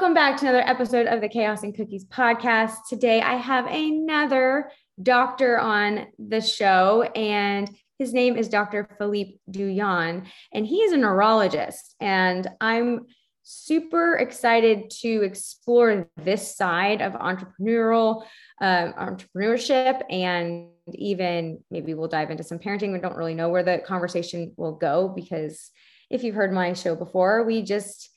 [0.00, 2.88] Welcome back to another episode of the Chaos and Cookies podcast.
[2.88, 4.70] Today, I have another
[5.02, 8.88] doctor on the show, and his name is Dr.
[8.96, 11.96] Philippe Douyon, and he is a neurologist.
[12.00, 13.08] And I'm
[13.42, 18.24] super excited to explore this side of entrepreneurial
[18.62, 23.62] uh, entrepreneurship and even maybe we'll dive into some parenting we don't really know where
[23.62, 25.70] the conversation will go because
[26.10, 28.09] if you've heard my show before we just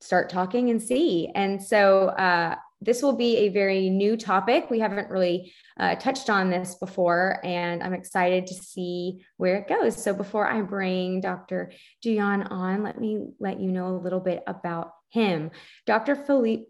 [0.00, 4.70] start talking and see and so uh, this will be a very new topic.
[4.70, 9.68] We haven't really uh, touched on this before, and I'm excited to see where it
[9.68, 10.02] goes.
[10.02, 11.72] So, before I bring Dr.
[12.02, 15.50] Douyon on, let me let you know a little bit about him.
[15.86, 16.16] Dr.
[16.16, 16.64] Philippe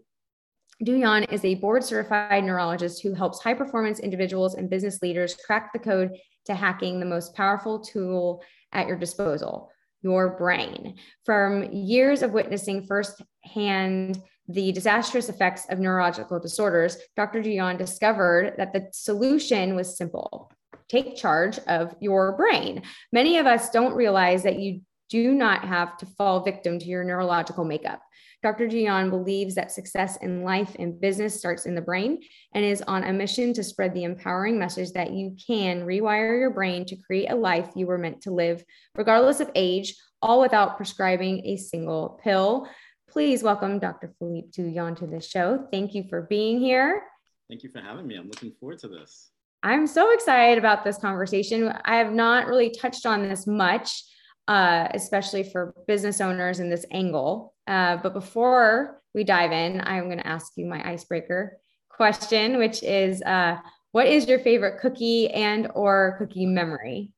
[0.83, 5.71] Douyon is a board certified neurologist who helps high performance individuals and business leaders crack
[5.71, 9.69] the code to hacking the most powerful tool at your disposal
[10.01, 10.95] your brain.
[11.25, 17.41] From years of witnessing firsthand the disastrous effects of neurological disorders, Dr.
[17.41, 20.51] Douyon discovered that the solution was simple
[20.89, 22.83] take charge of your brain.
[23.13, 27.05] Many of us don't realize that you do not have to fall victim to your
[27.05, 28.01] neurological makeup.
[28.43, 28.67] Dr.
[28.67, 32.19] Douyon believes that success in life and business starts in the brain
[32.55, 36.49] and is on a mission to spread the empowering message that you can rewire your
[36.49, 38.63] brain to create a life you were meant to live,
[38.95, 42.67] regardless of age, all without prescribing a single pill.
[43.07, 44.11] Please welcome Dr.
[44.17, 45.67] Philippe Douyon to the show.
[45.71, 47.03] Thank you for being here.
[47.47, 48.15] Thank you for having me.
[48.15, 49.29] I'm looking forward to this.
[49.61, 51.71] I'm so excited about this conversation.
[51.85, 54.03] I have not really touched on this much,
[54.47, 57.50] uh, especially for business owners in this angle.
[57.67, 61.57] Uh, but before we dive in, I'm going to ask you my icebreaker
[61.89, 63.57] question, which is, uh,
[63.91, 67.11] what is your favorite cookie and or cookie memory?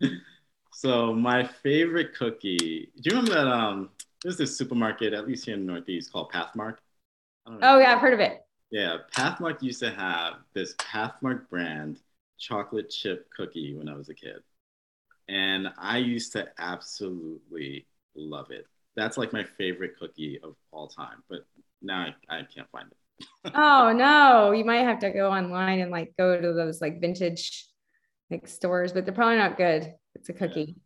[0.72, 2.92] so my favorite cookie.
[3.00, 3.46] Do you remember that?
[3.46, 3.90] Um,
[4.22, 6.76] there's this supermarket, at least here in the Northeast, called Pathmark.
[7.46, 8.40] Oh yeah, I've heard of it.
[8.70, 12.00] Yeah, Pathmark used to have this Pathmark brand
[12.38, 14.38] chocolate chip cookie when I was a kid.
[15.28, 18.66] And I used to absolutely love it.
[18.96, 21.22] That's like my favorite cookie of all time.
[21.28, 21.46] But
[21.82, 23.52] now I, I can't find it.
[23.54, 27.68] oh no, you might have to go online and like go to those like vintage
[28.30, 29.94] like stores, but they're probably not good.
[30.14, 30.76] It's a cookie.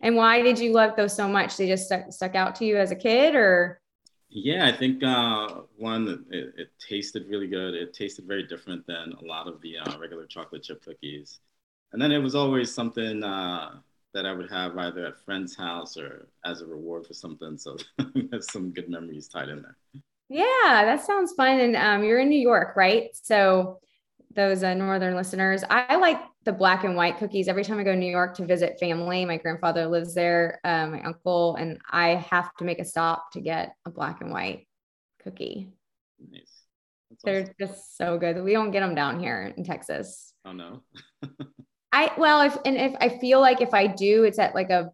[0.00, 1.56] And why did you love those so much?
[1.56, 3.80] They just stuck, stuck out to you as a kid or?
[4.28, 7.74] Yeah, I think uh, one, it, it, tasted really good.
[7.74, 11.40] It tasted very different than a lot of the uh, regular chocolate chip cookies.
[11.92, 13.80] And then it was always something uh,
[14.14, 17.56] that I would have either at friend's house or as a reward for something.
[17.56, 17.76] So
[18.14, 19.76] there's some good memories tied in there.
[20.28, 21.60] Yeah, that sounds fun.
[21.60, 23.10] And um, you're in New York, right?
[23.12, 23.80] So
[24.34, 27.92] those uh, northern listeners, I like the black and white cookies every time I go
[27.92, 29.24] to New York to visit family.
[29.24, 33.40] My grandfather lives there, uh, my uncle, and I have to make a stop to
[33.40, 34.66] get a black and white
[35.22, 35.68] cookie.
[36.30, 36.62] Nice.
[37.24, 37.54] They're awesome.
[37.60, 38.42] just so good.
[38.42, 40.32] We don't get them down here in Texas.
[40.44, 40.82] Oh no.
[41.92, 44.92] I well, if and if I feel like if I do, it's at like a,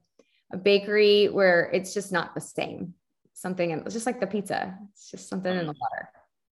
[0.52, 2.94] a bakery where it's just not the same.
[3.34, 4.76] Something and it's just like the pizza.
[4.92, 6.10] It's just something in the water.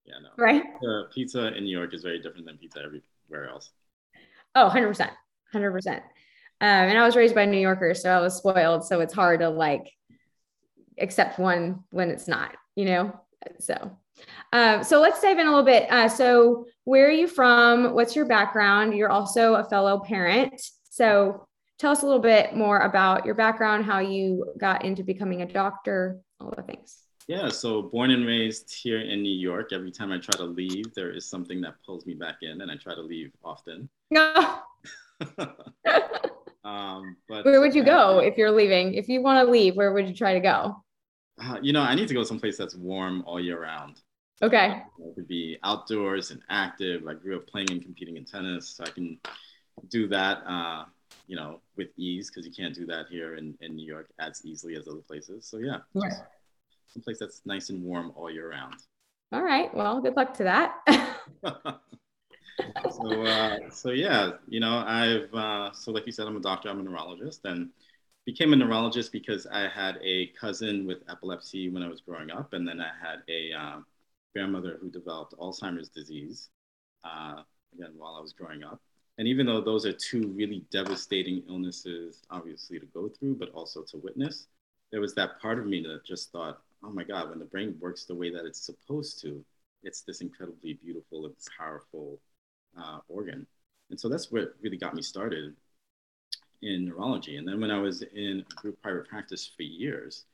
[0.05, 0.29] Yeah, no.
[0.37, 0.63] Right.
[0.81, 3.71] The pizza in New York is very different than pizza everywhere else.
[4.55, 5.11] Oh, 100%.
[5.55, 5.97] 100%.
[5.97, 6.03] Um,
[6.61, 8.85] and I was raised by New Yorkers, so I was spoiled.
[8.85, 9.93] So it's hard to like
[10.99, 13.21] accept one when it's not, you know?
[13.61, 13.97] So,
[14.53, 15.91] uh, so let's dive in a little bit.
[15.91, 17.95] Uh, so, where are you from?
[17.95, 18.95] What's your background?
[18.95, 20.61] You're also a fellow parent.
[20.91, 21.47] So,
[21.79, 25.47] tell us a little bit more about your background, how you got into becoming a
[25.47, 26.97] doctor, all the things.
[27.29, 29.75] Yeah, so born and raised here in New York.
[29.75, 32.71] Every time I try to leave, there is something that pulls me back in, and
[32.71, 33.89] I try to leave often.
[34.11, 34.61] No.
[36.65, 38.95] um, but where would you go if you're leaving?
[38.95, 40.83] If you want to leave, where would you try to go?
[41.39, 44.01] Uh, you know, I need to go someplace that's warm all year round.
[44.43, 44.83] Okay.
[45.01, 47.07] It could be outdoors and active.
[47.09, 49.19] I grew up playing and competing in tennis, so I can
[49.89, 50.43] do that.
[50.47, 50.85] Uh,
[51.27, 54.45] you know, with ease because you can't do that here in, in New York as
[54.45, 55.47] easily as other places.
[55.47, 55.79] So yeah,
[56.87, 58.77] someplace that's nice and warm all year round.
[59.33, 59.73] All right.
[59.75, 60.77] Well, good luck to that.
[62.91, 66.71] so, uh, so yeah, you know, I've uh, so like you said, I'm a doctor.
[66.71, 67.71] I'm a neurologist, and
[68.25, 72.55] became a neurologist because I had a cousin with epilepsy when I was growing up,
[72.55, 73.79] and then I had a uh,
[74.35, 76.51] grandmother who developed Alzheimer's disease.
[77.05, 77.43] Uh,
[77.75, 78.81] again while I was growing up.
[79.19, 83.83] And even though those are two really devastating illnesses, obviously to go through, but also
[83.83, 84.47] to witness,
[84.93, 87.77] there was that part of me that just thought, oh my God, when the brain
[87.81, 89.45] works the way that it's supposed to,
[89.83, 92.21] it's this incredibly beautiful and powerful
[92.81, 93.47] uh, organ.
[93.91, 95.55] And so that's what really got me started
[96.63, 97.37] in neurology.
[97.37, 100.25] And then when I was in group private practice for years,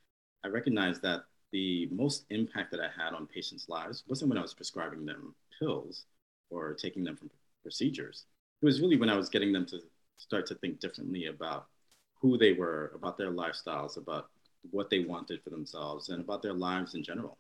[0.45, 4.43] I recognized that the most impact that I had on patients' lives wasn't when I
[4.43, 6.07] was prescribing them pills
[6.51, 7.31] or taking them from
[7.63, 8.25] procedures.
[8.61, 9.79] It was really when I was getting them to
[10.17, 11.67] start to think differently about
[12.21, 14.31] who they were, about their lifestyles, about
[14.73, 17.39] what they wanted for themselves, and about their lives in general.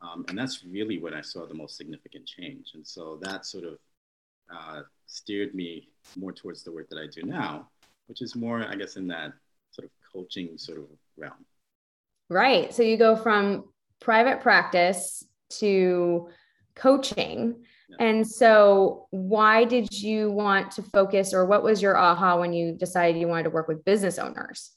[0.00, 2.70] Um, and that's really when I saw the most significant change.
[2.72, 3.76] And so that sort of
[4.50, 7.68] uh, steered me more towards the work that I do now,
[8.06, 9.34] which is more, I guess, in that
[9.72, 10.86] sort of coaching sort of
[11.18, 11.44] realm.
[12.32, 12.72] Right.
[12.72, 13.64] So you go from
[14.00, 15.22] private practice
[15.58, 16.28] to
[16.74, 17.64] coaching.
[17.90, 17.96] Yeah.
[18.06, 22.72] And so, why did you want to focus, or what was your aha when you
[22.72, 24.70] decided you wanted to work with business owners?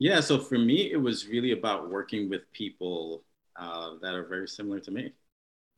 [0.00, 0.18] Yeah.
[0.18, 3.22] So, for me, it was really about working with people
[3.58, 5.12] uh, that are very similar to me.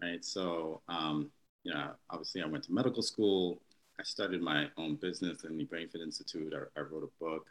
[0.00, 0.24] Right.
[0.24, 1.30] So, um,
[1.64, 3.60] you know, obviously, I went to medical school.
[4.00, 6.54] I started my own business in the BrainFit Institute.
[6.54, 7.46] I, I wrote a book.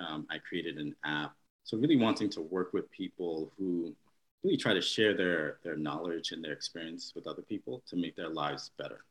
[0.00, 1.36] Um, I created an app.
[1.64, 3.94] So really wanting to work with people who
[4.42, 8.16] really try to share their, their knowledge and their experience with other people to make
[8.16, 9.04] their lives better.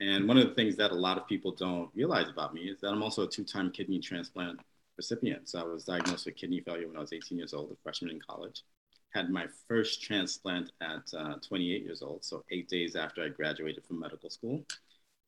[0.00, 2.80] And one of the things that a lot of people don't realize about me is
[2.80, 4.60] that I'm also a two-time kidney transplant
[4.96, 5.48] recipient.
[5.48, 8.10] So I was diagnosed with kidney failure when I was 18 years old, a freshman
[8.10, 8.62] in college.
[9.10, 13.84] Had my first transplant at uh, 28 years old, so eight days after I graduated
[13.84, 14.64] from medical school.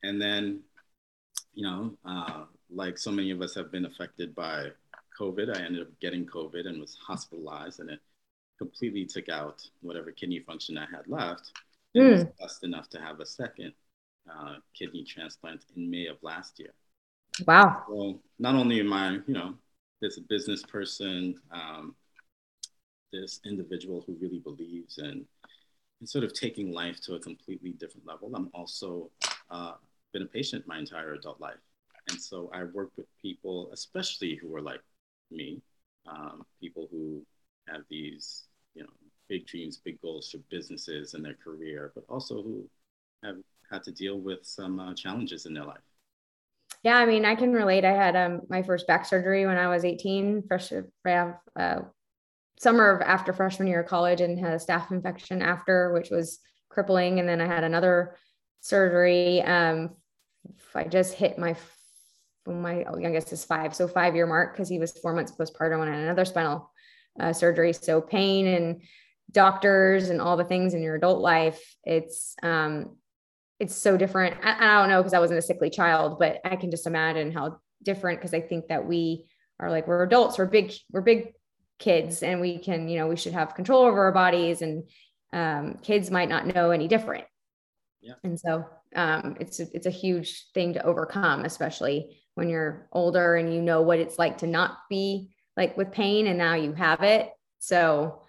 [0.02, 0.60] And then,
[1.54, 4.70] you know, uh, like so many of us have been affected by
[5.18, 8.00] COVID, I ended up getting COVID and was hospitalized, and it
[8.58, 11.52] completely took out whatever kidney function I had left.
[11.96, 12.12] Mm.
[12.12, 12.28] was hmm.
[12.40, 13.72] just enough to have a second
[14.30, 16.72] uh, kidney transplant in May of last year.
[17.46, 17.84] Wow.
[17.88, 19.54] So not only am I, you know,
[20.00, 21.94] this business person, um,
[23.12, 25.24] this individual who really believes in,
[26.00, 29.10] in sort of taking life to a completely different level, I'm also
[29.50, 29.72] uh,
[30.12, 31.56] been a patient my entire adult life.
[32.08, 34.80] And so I work with people, especially who are like
[35.31, 35.61] me,
[36.06, 37.23] um, people who
[37.69, 38.44] have these,
[38.75, 38.90] you know,
[39.28, 42.69] big dreams, big goals for businesses and their career, but also who
[43.25, 43.37] have
[43.70, 45.78] had to deal with some uh, challenges in their life.
[46.82, 47.84] Yeah, I mean, I can relate.
[47.84, 50.73] I had um, my first back surgery when I was 18, fresh,
[51.58, 51.81] uh,
[52.58, 56.38] summer of after freshman year of college, and had a staph infection after, which was
[56.69, 57.19] crippling.
[57.19, 58.17] And then I had another
[58.61, 59.43] surgery.
[59.43, 59.96] Um,
[60.75, 61.56] I just hit my
[62.46, 65.94] my youngest is five, so five year mark because he was four months postpartum and
[65.94, 66.70] another spinal
[67.20, 67.72] uh, surgery.
[67.72, 68.82] So pain and
[69.32, 72.96] doctors and all the things in your adult life, it's um,
[73.58, 74.37] it's so different.
[74.44, 77.32] I, I don't know because I wasn't a sickly child, but I can just imagine
[77.32, 79.26] how different because I think that we
[79.58, 81.32] are like we're adults, we're big, we're big
[81.78, 84.84] kids, and we can you know we should have control over our bodies, and
[85.32, 87.25] um, kids might not know any different.
[88.00, 88.14] Yeah.
[88.22, 88.64] And so
[88.94, 93.60] um, it's a, it's a huge thing to overcome, especially when you're older and you
[93.60, 97.32] know what it's like to not be like with pain and now you have it.
[97.58, 98.22] So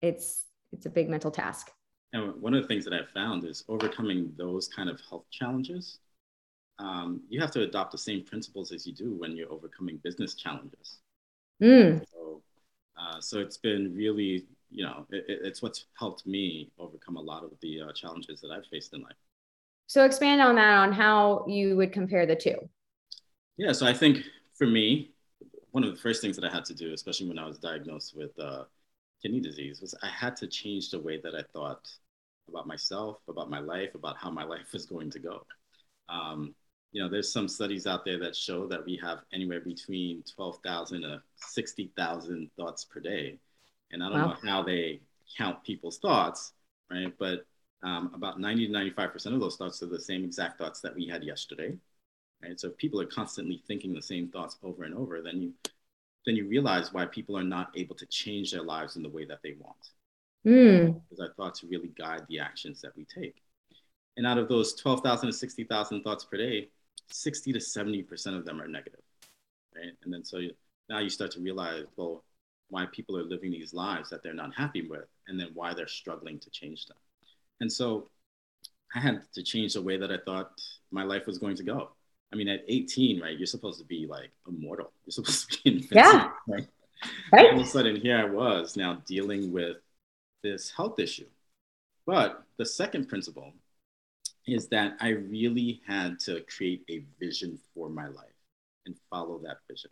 [0.00, 1.70] it's it's a big mental task.
[2.14, 5.98] And one of the things that i've found is overcoming those kind of health challenges
[6.78, 10.34] um, you have to adopt the same principles as you do when you're overcoming business
[10.34, 10.98] challenges.
[11.62, 12.02] Mm.
[12.12, 12.42] so,
[13.00, 17.44] uh, so it's been really you know it, it's what's helped me overcome a lot
[17.44, 19.16] of the uh, challenges that i've faced in life.
[19.86, 22.56] So expand on that on how you would compare the two
[23.56, 25.12] yeah, so I think for me,
[25.72, 28.16] one of the first things that I had to do, especially when I was diagnosed
[28.16, 28.64] with uh,
[29.22, 31.88] kidney disease, was I had to change the way that I thought
[32.48, 35.46] about myself, about my life, about how my life was going to go.
[36.08, 36.54] Um,
[36.92, 41.02] you know, there's some studies out there that show that we have anywhere between 12,000
[41.02, 43.38] to 60,000 thoughts per day.
[43.90, 44.28] And I don't wow.
[44.28, 45.00] know how they
[45.38, 46.52] count people's thoughts,
[46.90, 47.12] right?
[47.18, 47.46] But
[47.82, 51.06] um, about 90 to 95% of those thoughts are the same exact thoughts that we
[51.06, 51.78] had yesterday
[52.42, 52.58] right?
[52.58, 55.52] So if people are constantly thinking the same thoughts over and over, then you
[56.24, 59.24] then you realize why people are not able to change their lives in the way
[59.24, 59.90] that they want.
[60.46, 61.00] Mm.
[61.08, 63.42] Because our thoughts really guide the actions that we take.
[64.16, 66.68] And out of those 12,000 to 60,000 thoughts per day,
[67.10, 69.00] 60 to 70% of them are negative,
[69.74, 69.92] right?
[70.04, 70.52] And then so you,
[70.88, 72.22] now you start to realize, well,
[72.68, 75.88] why people are living these lives that they're not happy with, and then why they're
[75.88, 76.96] struggling to change them.
[77.60, 78.08] And so
[78.94, 80.52] I had to change the way that I thought
[80.90, 81.90] my life was going to go.
[82.32, 84.92] I mean, at 18, right, you're supposed to be like immortal.
[85.04, 86.00] You're supposed to be invincible.
[86.00, 86.30] Yeah.
[86.48, 86.66] Right?
[87.32, 87.46] right.
[87.52, 89.76] All of a sudden, here I was now dealing with
[90.42, 91.26] this health issue.
[92.06, 93.52] But the second principle
[94.46, 98.38] is that I really had to create a vision for my life
[98.86, 99.90] and follow that vision.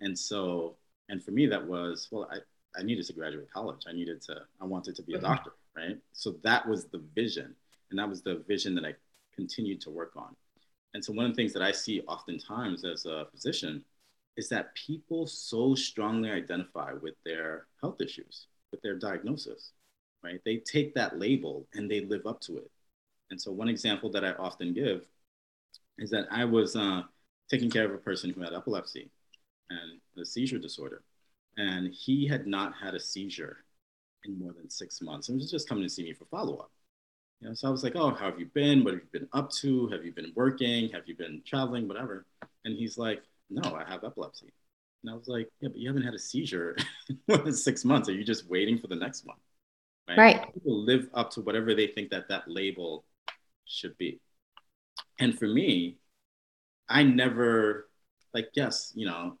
[0.00, 0.76] And so,
[1.08, 2.38] and for me, that was, well, I,
[2.78, 3.82] I needed to graduate college.
[3.88, 5.26] I needed to, I wanted to be a mm-hmm.
[5.26, 5.96] doctor, right?
[6.12, 7.54] So that was the vision.
[7.90, 8.94] And that was the vision that I
[9.34, 10.36] continued to work on.
[10.94, 13.84] And so, one of the things that I see oftentimes as a physician
[14.36, 19.72] is that people so strongly identify with their health issues, with their diagnosis,
[20.22, 20.40] right?
[20.44, 22.70] They take that label and they live up to it.
[23.30, 25.06] And so, one example that I often give
[25.98, 27.02] is that I was uh,
[27.50, 29.10] taking care of a person who had epilepsy
[29.70, 31.02] and a seizure disorder.
[31.56, 33.64] And he had not had a seizure
[34.24, 36.70] in more than six months and was just coming to see me for follow up.
[37.40, 38.82] You know, so I was like, oh, how have you been?
[38.82, 39.88] What have you been up to?
[39.88, 40.88] Have you been working?
[40.90, 41.86] Have you been traveling?
[41.86, 42.26] Whatever.
[42.64, 44.52] And he's like, no, I have epilepsy.
[45.02, 46.76] And I was like, yeah, but you haven't had a seizure
[47.28, 48.08] in six months.
[48.08, 49.36] Are you just waiting for the next one?
[50.08, 50.18] Right.
[50.18, 50.54] right.
[50.54, 53.04] People live up to whatever they think that that label
[53.66, 54.20] should be.
[55.20, 55.98] And for me,
[56.88, 57.88] I never,
[58.34, 59.38] like, yes, you know,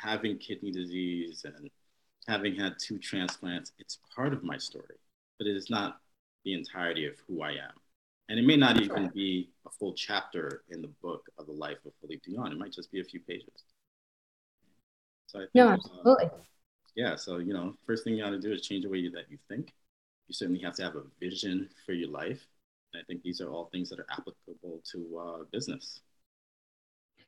[0.00, 1.70] having kidney disease and
[2.28, 4.96] having had two transplants, it's part of my story,
[5.38, 5.98] but it is not
[6.44, 7.74] the entirety of who I am.
[8.28, 11.78] And it may not even be a full chapter in the book of the life
[11.84, 12.52] of Philippe Douyon.
[12.52, 13.64] It might just be a few pages.
[15.26, 16.26] So I think, no, uh, absolutely.
[16.26, 16.38] Uh,
[16.94, 17.16] yeah.
[17.16, 19.38] So, you know, first thing you got to do is change the way that you
[19.48, 19.72] think.
[20.28, 22.46] You certainly have to have a vision for your life.
[22.92, 26.00] And I think these are all things that are applicable to uh, business.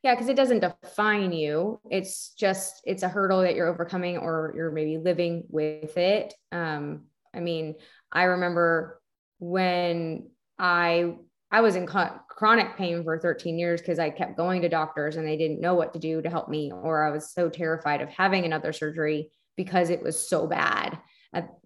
[0.04, 1.80] Yeah, because it doesn't define you.
[1.90, 6.34] It's just it's a hurdle that you're overcoming, or you're maybe living with it.
[6.50, 7.76] Um, I mean,
[8.12, 9.00] I remember
[9.42, 11.16] when I
[11.50, 15.26] I was in chronic pain for 13 years because I kept going to doctors and
[15.26, 18.08] they didn't know what to do to help me, or I was so terrified of
[18.08, 20.98] having another surgery because it was so bad.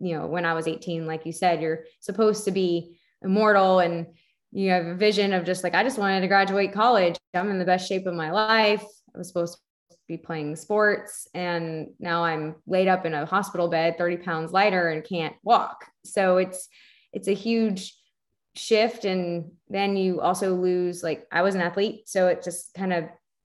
[0.00, 4.06] You know, when I was 18, like you said, you're supposed to be immortal and
[4.50, 7.16] you have a vision of just like, I just wanted to graduate college.
[7.34, 8.82] I'm in the best shape of my life.
[9.14, 9.58] I was supposed
[9.90, 14.50] to be playing sports and now I'm laid up in a hospital bed, 30 pounds
[14.50, 15.84] lighter and can't walk.
[16.04, 16.68] So it's,
[17.16, 17.94] it's a huge
[18.54, 19.06] shift.
[19.06, 22.08] And then you also lose, like, I was an athlete.
[22.08, 23.04] So it just kind of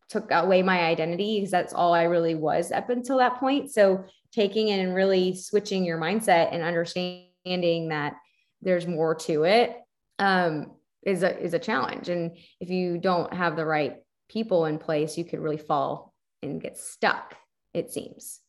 [0.10, 3.72] took away my identity because that's all I really was up until that point.
[3.72, 8.16] So taking and really switching your mindset and understanding that
[8.62, 9.78] there's more to it
[10.20, 10.74] um,
[11.04, 13.96] is a is a challenge and if you don't have the right
[14.30, 16.14] people in place you could really fall
[16.44, 17.36] and get stuck
[17.74, 18.41] it seems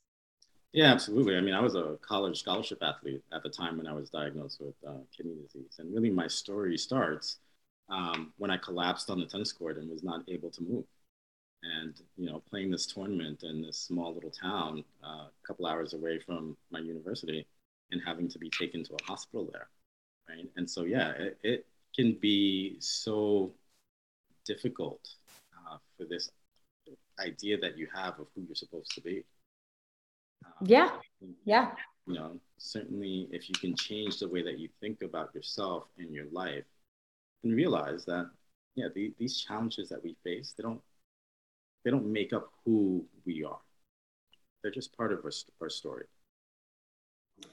[0.72, 1.36] yeah absolutely.
[1.36, 4.60] I mean i was a college scholarship athlete at the time when i was diagnosed
[4.60, 5.76] with uh, kidney disease.
[5.78, 7.38] And really my story starts
[7.88, 10.84] um, when i collapsed on the tennis court and was not able to move.
[11.62, 15.94] And you know playing this tournament in this small little town uh, a couple hours
[15.94, 17.46] away from my university
[17.90, 19.68] and having to be taken to a hospital there
[20.28, 20.48] right?
[20.56, 23.52] And so yeah it, it can be so
[24.46, 25.00] difficult
[25.54, 26.30] uh, for this
[27.20, 29.24] idea that you have of who you're supposed to be.
[30.44, 30.90] Um, yeah.
[31.44, 31.72] Yeah.
[32.06, 36.12] You know, certainly if you can change the way that you think about yourself and
[36.12, 36.64] your life
[37.44, 38.30] and realize that,
[38.74, 40.80] yeah, the, these challenges that we face, they don't,
[41.84, 43.58] they don't make up who we are.
[44.62, 46.06] They're just part of our, our story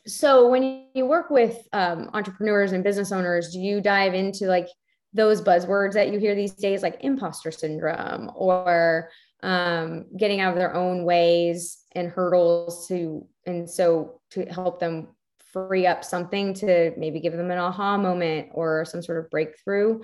[0.06, 4.68] so when you work with um, entrepreneurs and business owners do you dive into like
[5.14, 9.10] those buzzwords that you hear these days like imposter syndrome or
[9.42, 15.08] um, getting out of their own ways and hurdles to and so to help them
[15.52, 20.00] free up something to maybe give them an aha moment or some sort of breakthrough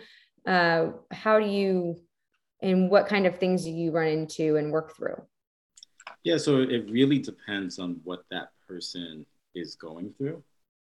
[0.47, 1.95] uh, how do you
[2.61, 5.21] and what kind of things do you run into and work through
[6.23, 9.25] yeah so it really depends on what that person
[9.55, 10.43] is going through,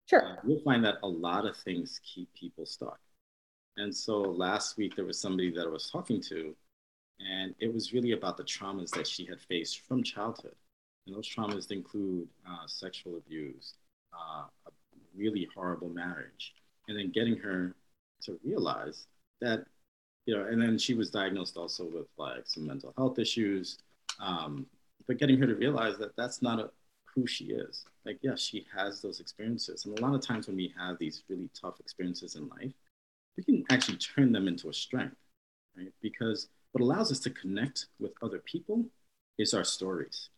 [0.09, 0.25] sure.
[0.25, 2.99] Uh, you'll find that a lot of things keep people stuck.
[3.77, 6.55] And so last week there was somebody that I was talking to,
[7.19, 10.55] and it was really about the traumas that she had faced from childhood.
[11.05, 13.73] And those traumas include uh, sexual abuse,
[14.13, 14.71] uh, a
[15.15, 16.53] really horrible marriage,
[16.87, 17.75] and then getting her
[18.23, 19.07] to realize
[19.39, 19.65] that,
[20.25, 23.79] you know, and then she was diagnosed also with like some mental health issues,
[24.19, 24.65] um,
[25.07, 26.69] but getting her to realize that that's not a,
[27.15, 27.85] who she is.
[28.05, 29.85] Like, yes, she has those experiences.
[29.85, 32.71] And a lot of times when we have these really tough experiences in life,
[33.37, 35.17] we can actually turn them into a strength,
[35.77, 35.91] right?
[36.01, 38.85] Because what allows us to connect with other people
[39.37, 40.29] is our stories.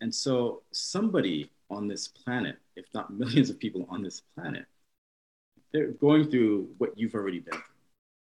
[0.00, 4.66] And so somebody on this planet, if not millions of people on this planet,
[5.72, 7.62] they're going through what you've already been through.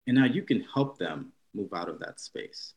[0.08, 2.74] And now you can help them move out of that space.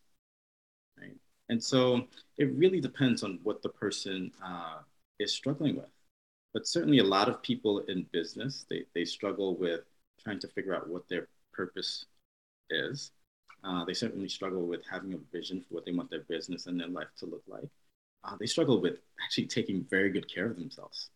[0.99, 1.16] Right?
[1.49, 2.06] And so
[2.38, 4.78] it really depends on what the person uh,
[5.18, 5.90] is struggling with.
[6.54, 9.80] But certainly a lot of people in business, they, they struggle with
[10.22, 12.06] trying to figure out what their purpose
[12.70, 13.11] is.
[13.64, 16.81] Uh, they certainly struggle with having a vision for what they want their business and
[16.81, 17.69] their life to look like.
[18.25, 21.11] Uh, they struggle with actually taking very good care of themselves.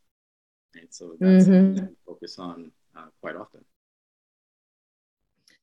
[0.75, 1.53] And So that's mm-hmm.
[1.53, 3.65] something that we focus on uh, quite often.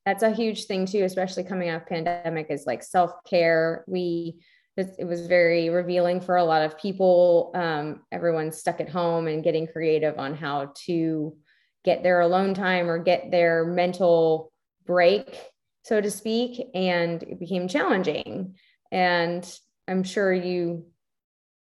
[0.04, 3.84] That's a huge thing too, especially coming out of pandemic is like self-care.
[3.86, 4.40] We
[4.76, 7.52] it was very revealing for a lot of people.
[7.54, 11.36] Um, everyone's stuck at home and getting creative on how to
[11.84, 14.52] get their alone time or get their mental
[14.84, 15.38] break,
[15.84, 16.66] so to speak.
[16.74, 18.56] And it became challenging.
[18.90, 19.48] And
[19.86, 20.86] I'm sure you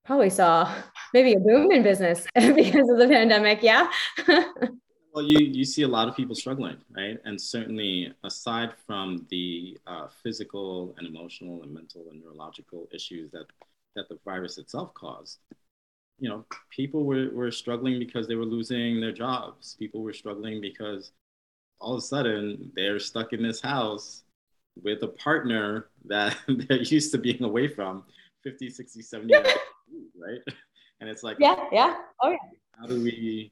[0.05, 0.73] probably saw
[1.13, 3.61] maybe a boom in business because of the pandemic.
[3.61, 3.91] Yeah.
[4.27, 7.19] well, you, you see a lot of people struggling, right?
[7.25, 13.45] And certainly, aside from the uh, physical and emotional and mental and neurological issues that,
[13.95, 15.39] that the virus itself caused,
[16.17, 19.75] you know, people were, were struggling because they were losing their jobs.
[19.77, 21.11] People were struggling because
[21.83, 24.23] all of a sudden they're stuck in this house
[24.81, 28.03] with a partner that they're used to being away from
[28.43, 29.47] 50, 60, 70 years,
[30.17, 30.39] right?
[31.01, 31.95] And it's like, yeah, yeah.
[32.21, 32.37] Oh, yeah.
[32.79, 33.51] How do we,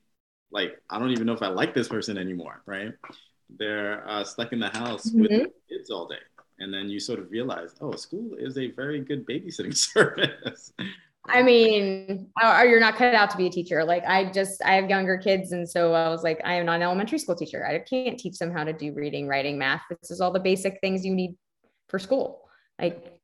[0.52, 2.94] like, I don't even know if I like this person anymore, right?
[3.50, 5.22] They're uh, stuck in the house mm-hmm.
[5.24, 6.16] with kids all day.
[6.60, 10.72] And then you sort of realize, oh, school is a very good babysitting service.
[11.28, 13.84] I mean, or you're not cut out to be a teacher.
[13.84, 15.52] Like I just, I have younger kids.
[15.52, 17.66] And so I was like, I am not an elementary school teacher.
[17.66, 19.84] I can't teach them how to do reading, writing, math.
[19.90, 21.36] This is all the basic things you need
[21.90, 22.42] for school.
[22.80, 23.20] Like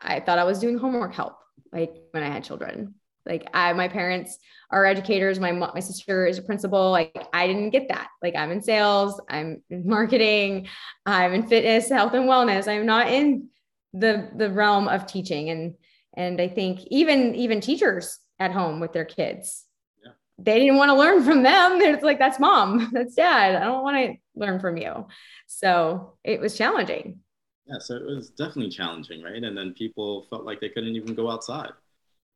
[0.00, 1.36] I thought I was doing homework help,
[1.72, 2.94] like when I had children.
[3.26, 4.38] Like I, my parents
[4.70, 5.40] are educators.
[5.40, 6.90] My my sister is a principal.
[6.90, 8.08] Like I didn't get that.
[8.22, 9.20] Like I'm in sales.
[9.28, 10.68] I'm in marketing.
[11.06, 12.68] I'm in fitness, health, and wellness.
[12.68, 13.48] I'm not in
[13.94, 15.48] the the realm of teaching.
[15.50, 15.74] And
[16.14, 19.64] and i think even even teachers at home with their kids
[20.04, 20.12] yeah.
[20.38, 21.80] they didn't want to learn from them.
[21.80, 23.56] It's like that's mom that's dad.
[23.56, 25.06] I don't want to learn from you.
[25.46, 27.20] So it was challenging.
[27.66, 29.42] Yeah so it was definitely challenging right?
[29.42, 31.72] And then people felt like they couldn't even go outside.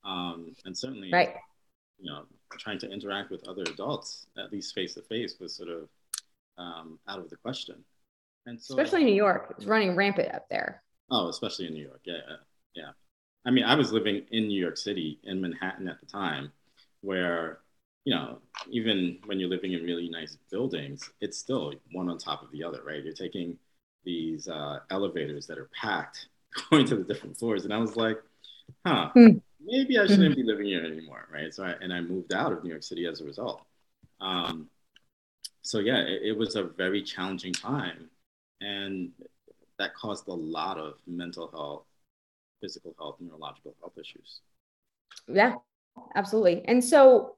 [0.05, 1.35] Um, and certainly right.
[1.99, 2.25] you know
[2.59, 5.89] trying to interact with other adults at least face to face was sort of
[6.57, 7.85] um, out of the question.
[8.47, 10.83] And so especially in new york it's running rampant up there.
[11.11, 12.01] Oh especially in new york.
[12.05, 12.21] Yeah
[12.75, 12.93] yeah
[13.49, 16.53] I mean, I was living in New York City in Manhattan at the time,
[17.01, 17.61] where
[18.05, 18.39] you know,
[18.71, 22.63] even when you're living in really nice buildings, it's still one on top of the
[22.63, 23.03] other, right?
[23.03, 23.57] You're taking
[24.05, 26.29] these uh, elevators that are packed,
[26.71, 28.19] going to the different floors, and I was like,
[28.85, 29.41] huh, mm.
[29.65, 31.53] maybe I shouldn't be living here anymore, right?
[31.53, 33.63] So, I, and I moved out of New York City as a result.
[34.21, 34.69] Um,
[35.63, 38.11] so yeah, it, it was a very challenging time,
[38.61, 39.11] and
[39.79, 41.85] that caused a lot of mental health
[42.61, 44.41] physical health, and neurological health issues.
[45.27, 45.55] Yeah,
[46.15, 46.65] absolutely.
[46.67, 47.37] And so,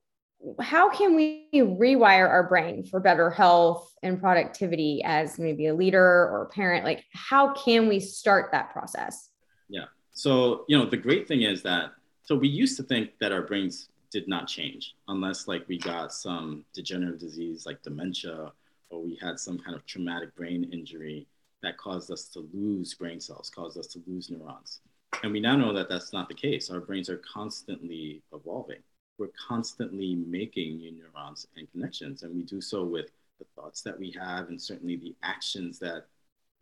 [0.61, 6.03] how can we rewire our brain for better health and productivity as maybe a leader
[6.03, 6.85] or a parent?
[6.85, 9.31] Like, how can we start that process?
[9.69, 9.85] Yeah.
[10.13, 13.43] So, you know, the great thing is that, so we used to think that our
[13.43, 18.53] brains did not change unless, like, we got some degenerative disease like dementia
[18.89, 21.27] or we had some kind of traumatic brain injury
[21.63, 24.81] that caused us to lose brain cells, caused us to lose neurons.
[25.23, 26.71] And we now know that that's not the case.
[26.71, 28.79] Our brains are constantly evolving.
[29.19, 33.99] We're constantly making new neurons and connections, and we do so with the thoughts that
[33.99, 36.07] we have and certainly the actions that,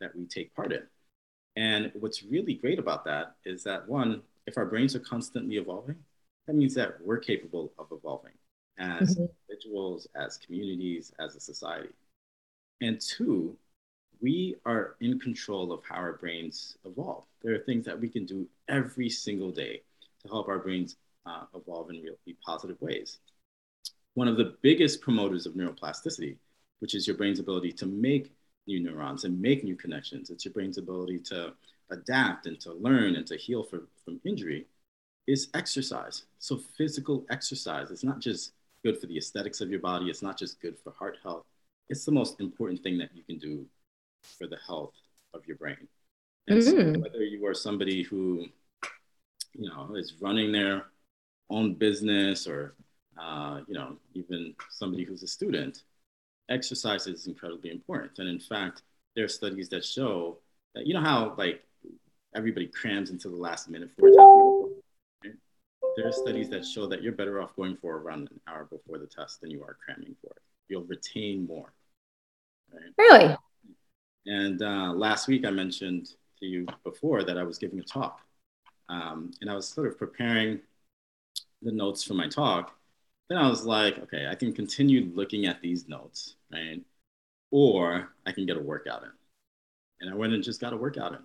[0.01, 0.83] that we take part in.
[1.55, 5.97] And what's really great about that is that one, if our brains are constantly evolving,
[6.47, 8.33] that means that we're capable of evolving
[8.79, 9.25] as mm-hmm.
[9.49, 11.93] individuals, as communities, as a society.
[12.81, 13.57] And two,
[14.21, 17.23] we are in control of how our brains evolve.
[17.41, 19.81] There are things that we can do every single day
[20.21, 23.19] to help our brains uh, evolve in really positive ways.
[24.15, 26.35] One of the biggest promoters of neuroplasticity,
[26.79, 28.33] which is your brain's ability to make
[28.67, 31.53] new neurons and make new connections, it's your brain's ability to
[31.91, 34.65] adapt and to learn and to heal for, from injury,
[35.27, 36.23] is exercise.
[36.39, 38.51] So, physical exercise is not just
[38.83, 41.45] good for the aesthetics of your body, it's not just good for heart health,
[41.87, 43.65] it's the most important thing that you can do
[44.23, 44.93] for the health
[45.33, 45.87] of your brain.
[46.47, 46.95] And mm-hmm.
[46.95, 48.45] so whether you are somebody who,
[49.53, 50.85] you know, is running their
[51.49, 52.75] own business or,
[53.21, 55.83] uh, you know, even somebody who's a student,
[56.49, 58.17] exercise is incredibly important.
[58.19, 58.81] And in fact,
[59.15, 60.39] there are studies that show
[60.73, 61.63] that, you know, how like
[62.35, 65.35] everybody crams into the last minute for a test.
[65.97, 68.65] There are studies that show that you're better off going for a run an hour
[68.65, 70.41] before the test than you are cramming for it.
[70.67, 71.73] You'll retain more.
[72.71, 72.93] Right?
[72.97, 73.35] Really?
[74.29, 78.21] And uh, last week I mentioned to you before that I was giving a talk.
[78.89, 80.61] Um, and I was sort of preparing
[81.61, 82.75] the notes for my talk.
[83.29, 86.81] Then I was like, okay, I can continue looking at these notes, right?
[87.51, 89.11] Or I can get a workout in.
[90.01, 91.21] and I went and just got a workout in.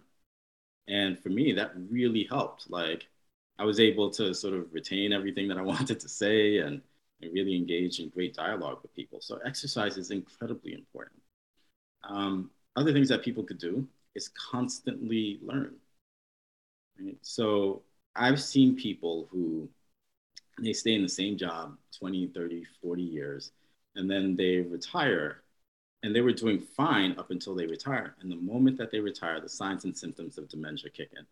[0.88, 2.70] And for me, that really helped.
[2.70, 3.08] Like
[3.58, 6.82] I was able to sort of retain everything that I wanted to say and,
[7.22, 9.20] and really engage in great dialogue with people.
[9.22, 11.22] So exercise is incredibly important.
[12.08, 15.74] Um, other things that people could do is constantly learn.
[17.00, 17.16] Right?
[17.22, 17.82] So
[18.14, 19.68] I've seen people who
[20.62, 23.50] they stay in the same job 20, 30, 40 years,
[23.96, 25.42] and then they retire
[26.04, 28.14] and they were doing fine up until they retire.
[28.20, 31.24] And the moment that they retire, the signs and symptoms of dementia kick in.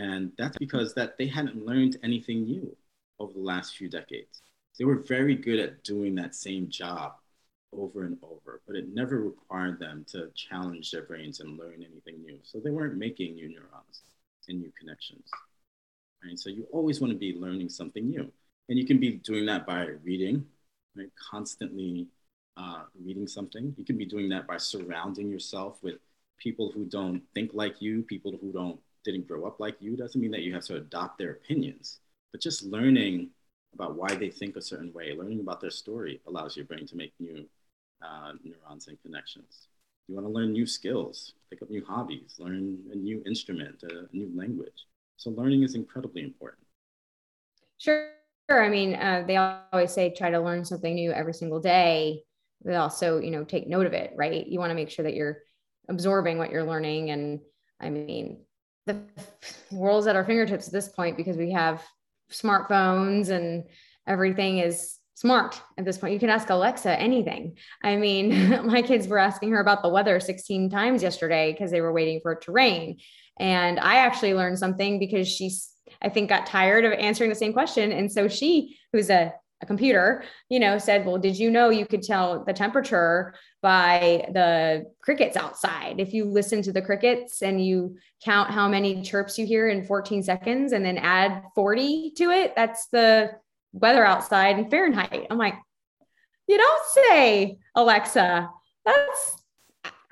[0.00, 2.76] And that's because that they hadn't learned anything new
[3.18, 4.42] over the last few decades.
[4.78, 7.14] They were very good at doing that same job
[7.76, 12.22] over and over, but it never required them to challenge their brains and learn anything
[12.22, 12.38] new.
[12.42, 14.02] So they weren't making new neurons
[14.48, 15.28] and new connections.
[16.24, 16.38] Right?
[16.38, 18.30] So you always want to be learning something new.
[18.68, 20.46] And you can be doing that by reading,
[20.96, 21.10] right?
[21.30, 22.08] Constantly
[22.56, 23.74] uh, reading something.
[23.76, 25.96] You can be doing that by surrounding yourself with
[26.38, 29.96] people who don't think like you, people who don't didn't grow up like you.
[29.96, 32.00] Doesn't mean that you have to adopt their opinions,
[32.32, 33.28] but just learning
[33.74, 36.96] about why they think a certain way, learning about their story allows your brain to
[36.96, 37.44] make new
[38.04, 39.68] uh, neurons and connections.
[40.08, 44.06] You want to learn new skills, pick up new hobbies, learn a new instrument, a,
[44.14, 44.86] new language.
[45.16, 46.66] So learning is incredibly important.
[47.78, 48.10] Sure.
[48.50, 52.22] I mean, uh, they always say try to learn something new every single day.
[52.62, 54.46] But also, you know, take note of it, right?
[54.46, 55.38] You want to make sure that you're
[55.88, 57.10] absorbing what you're learning.
[57.10, 57.40] And
[57.80, 58.44] I mean,
[58.86, 59.02] the
[59.70, 61.82] world's at our fingertips at this point because we have
[62.30, 63.64] smartphones and
[64.06, 66.12] everything is smart at this point.
[66.12, 67.56] You can ask Alexa anything.
[67.82, 71.80] I mean, my kids were asking her about the weather 16 times yesterday because they
[71.80, 72.98] were waiting for it to rain.
[73.38, 75.72] And I actually learned something because she's,
[76.02, 77.92] I think, got tired of answering the same question.
[77.92, 81.86] And so she, who's a, a computer, you know, said, Well, did you know you
[81.86, 85.98] could tell the temperature by the crickets outside?
[85.98, 89.84] If you listen to the crickets and you count how many chirps you hear in
[89.84, 93.32] 14 seconds and then add 40 to it, that's the
[93.74, 95.26] weather outside in Fahrenheit.
[95.30, 95.56] I'm like,
[96.46, 98.48] You don't say, Alexa.
[98.86, 99.44] That's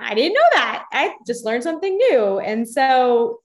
[0.03, 0.85] I didn't know that.
[0.93, 2.41] I just learned something new.
[2.41, 3.41] And so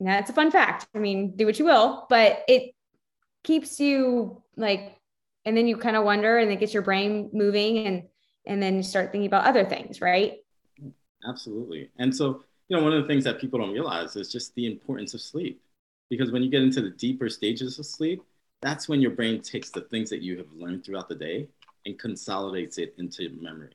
[0.00, 0.86] that's a fun fact.
[0.94, 2.74] I mean, do what you will, but it
[3.44, 4.96] keeps you like,
[5.44, 8.04] and then you kind of wonder and it gets your brain moving and,
[8.46, 10.38] and then you start thinking about other things, right?
[11.28, 11.90] Absolutely.
[11.98, 14.66] And so, you know, one of the things that people don't realize is just the
[14.66, 15.60] importance of sleep.
[16.08, 18.22] Because when you get into the deeper stages of sleep,
[18.62, 21.48] that's when your brain takes the things that you have learned throughout the day
[21.86, 23.72] and consolidates it into memory.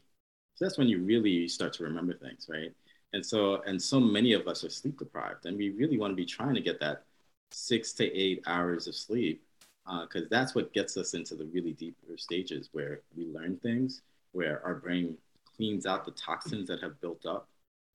[0.56, 2.72] So that's when you really start to remember things, right?
[3.14, 6.16] And so, and so many of us are sleep deprived, and we really want to
[6.16, 7.04] be trying to get that
[7.52, 9.42] six to eight hours of sleep,
[9.86, 14.02] because uh, that's what gets us into the really deeper stages where we learn things,
[14.34, 15.18] where our brain
[15.56, 17.48] cleans out the toxins that have built up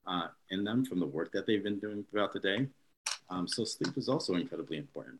[0.07, 2.67] uh, in them from the work that they've been doing throughout the day.
[3.29, 5.19] Um, so sleep is also incredibly important.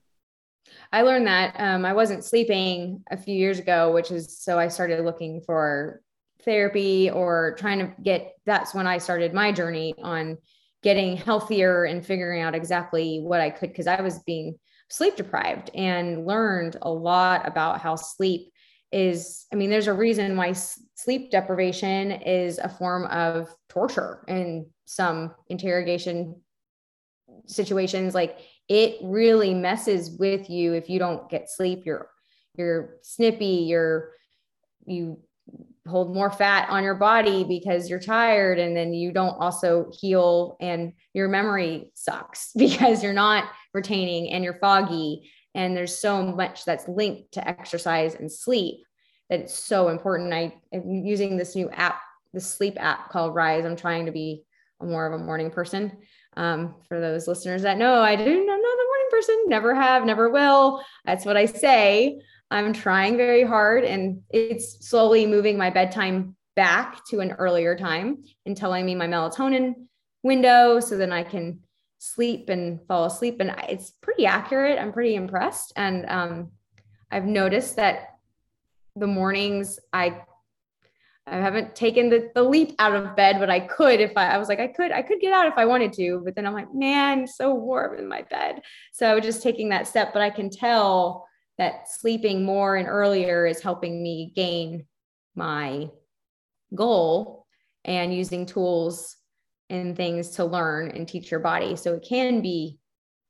[0.91, 4.67] I learned that um, I wasn't sleeping a few years ago, which is so I
[4.67, 6.01] started looking for
[6.43, 10.37] therapy or trying to get that's when I started my journey on
[10.83, 14.55] getting healthier and figuring out exactly what I could because I was being
[14.89, 18.51] sleep deprived and learned a lot about how sleep
[18.91, 24.67] is I mean there's a reason why sleep deprivation is a form of torture in
[24.85, 26.41] some interrogation
[27.45, 28.39] situations like
[28.71, 31.85] it really messes with you if you don't get sleep.
[31.85, 32.07] You're
[32.57, 34.11] you're snippy you're
[34.85, 35.17] you
[35.87, 40.55] hold more fat on your body because you're tired and then you don't also heal
[40.61, 46.63] and your memory sucks because you're not retaining and you're foggy and there's so much
[46.63, 48.85] that's linked to exercise and sleep
[49.29, 50.33] that it's so important.
[50.33, 51.99] I am using this new app
[52.33, 53.65] the sleep app called rise.
[53.65, 54.45] I'm trying to be
[54.81, 55.91] more of a morning person
[56.37, 58.59] um, for those listeners that know i do not
[59.21, 62.19] person never have never will that's what i say
[62.51, 68.25] I'm trying very hard and it's slowly moving my bedtime back to an earlier time
[68.45, 69.73] and telling me my melatonin
[70.21, 71.61] window so then I can
[71.97, 73.39] sleep and fall asleep.
[73.39, 74.79] And it's pretty accurate.
[74.79, 75.71] I'm pretty impressed.
[75.77, 76.51] And um,
[77.09, 78.15] I've noticed that
[78.97, 80.23] the mornings I
[81.31, 84.37] I haven't taken the, the leap out of bed, but I could if I, I
[84.37, 86.53] was like, I could, I could get out if I wanted to, but then I'm
[86.53, 88.61] like, man, so warm in my bed.
[88.91, 91.25] So just taking that step, but I can tell
[91.57, 94.85] that sleeping more and earlier is helping me gain
[95.35, 95.89] my
[96.75, 97.45] goal
[97.85, 99.15] and using tools
[99.69, 101.77] and things to learn and teach your body.
[101.77, 102.77] So it can be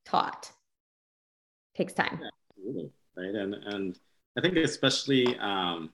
[0.06, 0.52] taught.
[1.76, 2.20] It takes time.
[2.58, 2.92] Absolutely.
[3.16, 3.36] Right.
[3.36, 4.00] And and
[4.38, 5.90] i think especially um,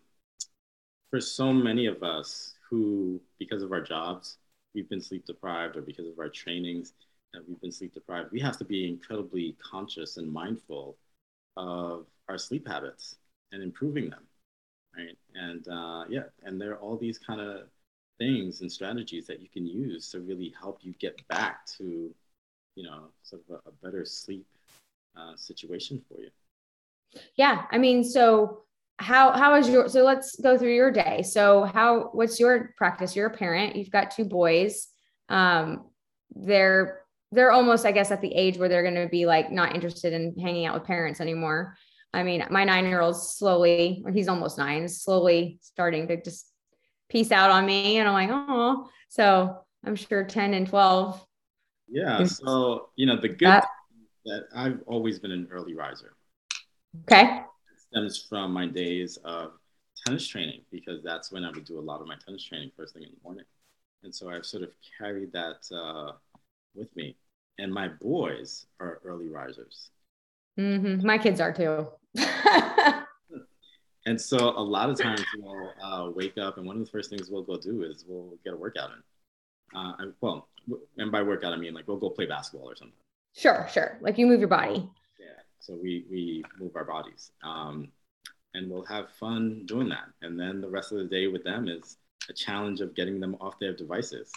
[1.09, 4.37] for so many of us who because of our jobs
[4.73, 6.93] we've been sleep deprived or because of our trainings
[7.33, 10.97] that we've been sleep deprived, we have to be incredibly conscious and mindful
[11.55, 13.15] of our sleep habits
[13.51, 14.23] and improving them,
[14.95, 15.17] right?
[15.35, 17.67] And uh, yeah, and there are all these kind of
[18.19, 22.13] things and strategies that you can use to really help you get back to,
[22.75, 24.45] you know, sort of a, a better sleep
[25.17, 26.29] uh, situation for you.
[27.35, 28.63] Yeah, I mean, so
[28.99, 31.21] how how is your so let's go through your day.
[31.21, 33.15] So how what's your practice?
[33.15, 33.75] You're a parent.
[33.75, 34.87] You've got two boys.
[35.29, 35.85] Um,
[36.35, 39.75] they're they're almost, I guess, at the age where they're going to be like not
[39.75, 41.75] interested in hanging out with parents anymore.
[42.13, 46.49] I mean, my nine year old's slowly, or he's almost nine, slowly starting to just
[47.09, 47.97] peace out on me.
[47.97, 51.25] And I'm like, oh, so I'm sure 10 and 12.
[51.89, 52.23] Yeah.
[52.23, 53.67] So, you know, the good that,
[54.25, 56.15] that I've always been an early riser.
[57.03, 57.41] Okay.
[57.91, 59.51] Stems from my days of
[60.05, 62.93] tennis training because that's when I would do a lot of my tennis training first
[62.93, 63.45] thing in the morning.
[64.03, 66.13] And so I've sort of carried that uh,
[66.75, 67.15] with me.
[67.59, 69.89] And my boys are early risers.
[70.59, 71.05] Mm-hmm.
[71.05, 71.87] My kids are too.
[74.05, 77.09] and so a lot of times we'll uh, wake up, and one of the first
[77.09, 79.77] things we'll go do is we'll get a workout in.
[79.77, 80.47] Uh, and, well,
[80.97, 82.95] and by workout I mean like we'll go play basketball or something.
[83.35, 83.97] Sure, sure.
[84.01, 84.89] Like you move your body.
[85.59, 87.89] So we we move our bodies, um,
[88.53, 90.09] and we'll have fun doing that.
[90.21, 91.97] And then the rest of the day with them is
[92.29, 94.31] a challenge of getting them off their devices.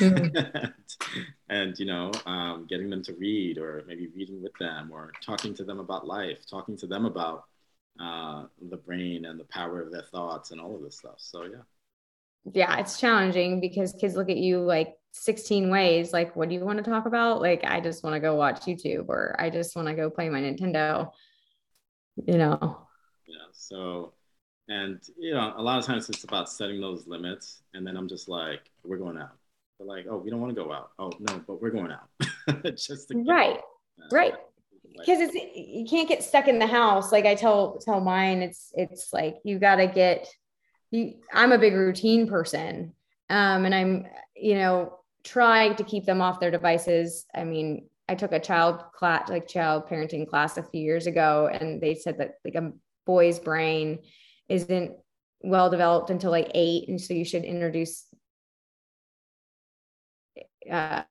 [0.00, 0.36] And,
[1.48, 5.54] and you know um, getting them to read or maybe reading with them or talking
[5.54, 7.44] to them about life talking to them about
[7.98, 11.16] uh, the brain and the power of their thoughts and all of this stuff.
[11.18, 11.62] So yeah.
[12.52, 16.64] Yeah it's challenging because kids look at you like 16 ways like what do you
[16.64, 19.76] want to talk about like i just want to go watch youtube or i just
[19.76, 21.10] want to go play my nintendo
[22.26, 22.86] you know
[23.26, 24.14] yeah so
[24.68, 28.08] and you know a lot of times it's about setting those limits and then i'm
[28.08, 29.36] just like we're going out
[29.82, 30.90] they're like, oh, we don't want to go out.
[30.98, 32.74] Oh no, but we're going out.
[32.76, 34.34] Just to right, uh, right.
[34.98, 37.12] Because it's you can't get stuck in the house.
[37.12, 40.28] Like I tell tell mine, it's it's like you got to get.
[40.90, 42.92] You, I'm a big routine person,
[43.30, 47.26] um, and I'm you know trying to keep them off their devices.
[47.34, 51.48] I mean, I took a child class, like child parenting class, a few years ago,
[51.52, 52.72] and they said that like a
[53.06, 54.00] boy's brain
[54.48, 54.92] isn't
[55.40, 58.06] well developed until like eight, and so you should introduce
[60.70, 61.02] uh,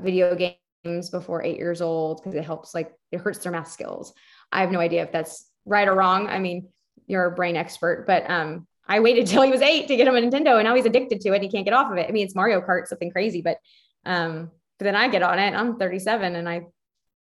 [0.00, 4.12] video games before eight years old because it helps like it hurts their math skills.
[4.52, 6.28] I have no idea if that's right or wrong.
[6.28, 6.68] I mean,
[7.06, 10.16] you're a brain expert, but um, I waited till he was eight to get him
[10.16, 11.36] a Nintendo, and now he's addicted to it.
[11.36, 12.08] and he can't get off of it.
[12.08, 13.58] I mean, it's Mario Kart, something crazy, but
[14.06, 15.54] um, but then I get on it.
[15.54, 16.66] I'm 37, and I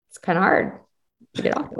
[0.10, 0.80] it's kind of hard
[1.36, 1.70] to get off.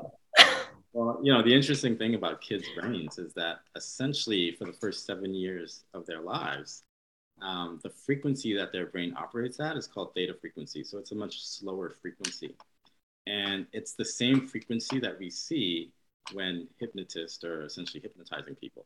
[0.92, 5.06] Well, you know, the interesting thing about kids' brains is that essentially for the first
[5.06, 6.84] seven years of their lives,
[7.42, 10.84] um, the frequency that their brain operates at is called theta frequency.
[10.84, 12.56] So it's a much slower frequency.
[13.28, 15.92] And it's the same frequency that we see
[16.34, 18.86] when hypnotists are essentially hypnotizing people.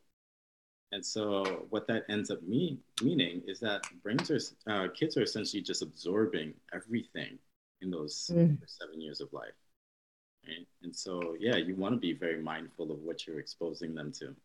[0.92, 4.38] And so what that ends up mean, meaning is that brains are,
[4.70, 7.38] uh, kids are essentially just absorbing everything
[7.80, 8.56] in those mm.
[8.66, 9.54] seven years of life.
[10.46, 10.66] Right?
[10.82, 14.36] And so, yeah, you want to be very mindful of what you're exposing them to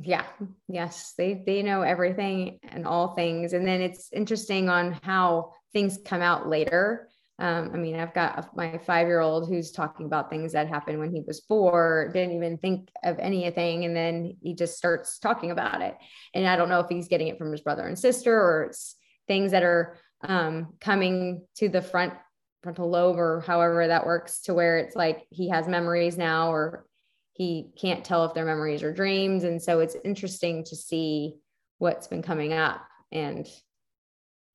[0.00, 0.24] yeah
[0.68, 5.98] yes they they know everything and all things and then it's interesting on how things
[6.04, 10.30] come out later um, i mean i've got my five year old who's talking about
[10.30, 14.54] things that happened when he was four didn't even think of anything and then he
[14.54, 15.96] just starts talking about it
[16.34, 18.96] and i don't know if he's getting it from his brother and sister or it's
[19.26, 22.14] things that are um, coming to the front
[22.62, 26.86] frontal lobe or however that works to where it's like he has memories now or
[27.34, 29.44] he can't tell if they're memories or dreams.
[29.44, 31.34] And so it's interesting to see
[31.78, 32.80] what's been coming up
[33.12, 33.46] and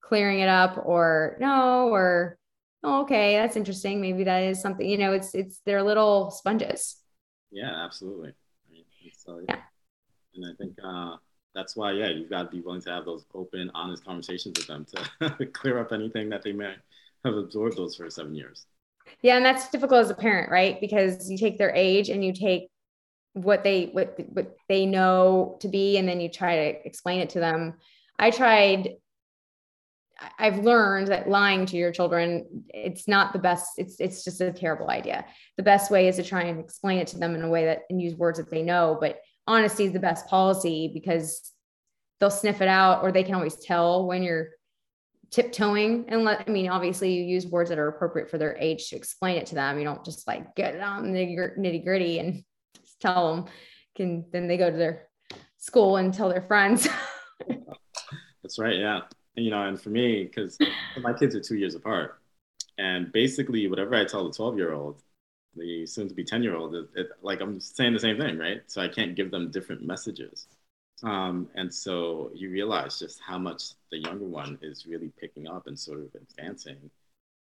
[0.01, 2.38] clearing it up or no, or
[2.83, 4.01] oh, okay, that's interesting.
[4.01, 6.97] Maybe that is something, you know, it's, it's, they're little sponges.
[7.51, 8.33] Yeah, absolutely.
[9.17, 9.57] So, yeah.
[10.35, 11.17] And I think, uh,
[11.55, 14.67] that's why, yeah, you've got to be willing to have those open, honest conversations with
[14.67, 14.85] them
[15.27, 16.75] to clear up anything that they may
[17.25, 18.65] have absorbed those first seven years.
[19.21, 20.79] Yeah, and that's difficult as a parent, right?
[20.79, 22.69] Because you take their age and you take
[23.33, 27.29] what they what what they know to be and then you try to explain it
[27.31, 27.75] to them.
[28.17, 28.95] I tried
[30.37, 34.51] I've learned that lying to your children it's not the best it's it's just a
[34.51, 35.25] terrible idea.
[35.57, 37.81] The best way is to try and explain it to them in a way that
[37.89, 41.51] and use words that they know, but honesty is the best policy because
[42.19, 44.49] they'll sniff it out or they can always tell when you're
[45.31, 46.05] tiptoeing.
[46.09, 48.95] And let i mean obviously you use words that are appropriate for their age to
[48.95, 49.77] explain it to them.
[49.77, 52.43] You don't just like get it on the nitty gritty and
[52.99, 53.45] tell them.
[53.95, 55.07] Can then they go to their
[55.57, 56.87] school and tell their friends.
[58.43, 59.01] That's right yeah
[59.43, 60.57] you know, and for me, because
[61.01, 62.19] my kids are two years apart,
[62.77, 65.01] and basically whatever I tell the 12 year old,
[65.55, 66.75] the soon to be 10 year old,
[67.21, 68.61] like I'm saying the same thing, right?
[68.67, 70.47] So I can't give them different messages.
[71.03, 75.67] Um, and so you realize just how much the younger one is really picking up
[75.67, 76.89] and sort of advancing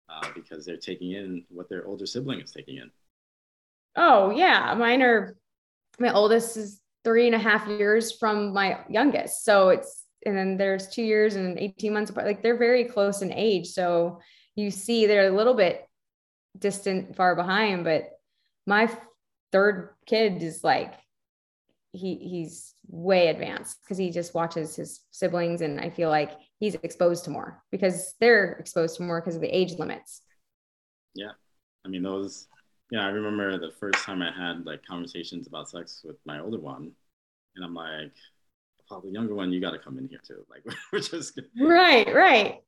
[0.09, 2.91] uh, because they're taking in what their older sibling is taking in.
[3.97, 4.75] Oh, yeah.
[4.75, 5.37] Mine are,
[5.99, 9.45] my oldest is three and a half years from my youngest.
[9.45, 12.27] So it's, and then there's two years and 18 months apart.
[12.27, 13.69] Like they're very close in age.
[13.69, 14.21] So
[14.55, 15.87] you see they're a little bit
[16.59, 18.11] distant, far behind, but
[18.67, 18.91] my
[19.53, 20.95] third kid is like,
[21.93, 26.75] he he's way advanced because he just watches his siblings and I feel like he's
[26.77, 30.23] exposed to more because they're exposed to more because of the age limits.
[31.15, 31.33] Yeah.
[31.85, 32.47] I mean those
[32.91, 36.59] yeah, I remember the first time I had like conversations about sex with my older
[36.59, 36.93] one
[37.57, 38.13] and I'm like
[38.91, 40.45] oh, the younger one, you got to come in here too.
[40.51, 42.61] Like we're just right, right.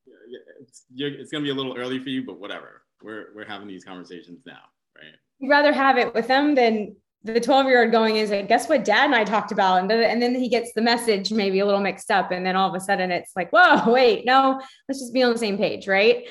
[0.61, 2.83] It's, it's gonna be a little early for you, but whatever.
[3.03, 4.61] We're we're having these conversations now,
[4.97, 5.15] right?
[5.39, 8.69] You'd rather have it with them than the 12 year old going is like, guess
[8.69, 9.81] what dad and I talked about?
[9.81, 12.31] And, and then he gets the message maybe a little mixed up.
[12.31, 15.33] And then all of a sudden it's like, whoa, wait, no, let's just be on
[15.33, 16.27] the same page, right?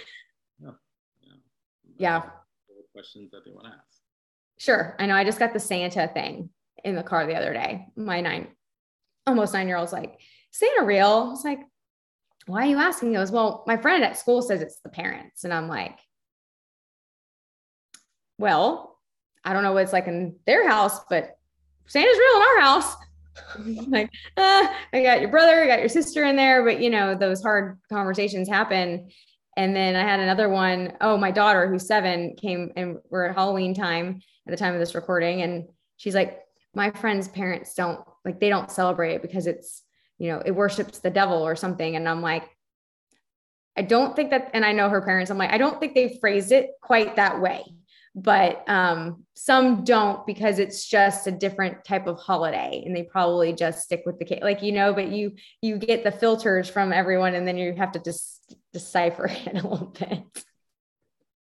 [0.60, 0.71] Yeah.
[1.21, 1.34] Yeah.
[1.97, 2.23] yeah.
[2.93, 3.84] Questions that they want to ask.
[4.58, 4.95] Sure.
[4.99, 5.15] I know.
[5.15, 6.49] I just got the Santa thing
[6.84, 7.88] in the car the other day.
[7.95, 8.47] My nine,
[9.29, 10.19] almost nine year old's like,
[10.51, 11.07] Santa real?
[11.27, 11.59] I was like,
[12.47, 13.09] why are you asking?
[13.09, 15.43] He goes, well, my friend at school says it's the parents.
[15.43, 15.99] And I'm like,
[18.37, 18.97] well,
[19.43, 21.37] I don't know what it's like in their house, but
[21.85, 22.95] Santa's real in our house.
[23.87, 27.15] like, uh, I got your brother, I got your sister in there, but you know,
[27.15, 29.09] those hard conversations happen.
[29.55, 30.93] And then I had another one.
[31.01, 34.79] Oh, my daughter, who's seven, came and we're at Halloween time at the time of
[34.79, 35.41] this recording.
[35.41, 36.39] And she's like,
[36.79, 39.83] My friend's parents don't like, they don't celebrate it because it's,
[40.17, 41.95] you know, it worships the devil or something.
[41.95, 42.49] And I'm like,
[43.77, 46.17] I don't think that, and I know her parents, I'm like, I don't think they
[46.19, 47.63] phrased it quite that way
[48.15, 53.53] but um, some don't because it's just a different type of holiday and they probably
[53.53, 56.91] just stick with the cake like you know but you you get the filters from
[56.91, 60.43] everyone and then you have to just decipher it a little bit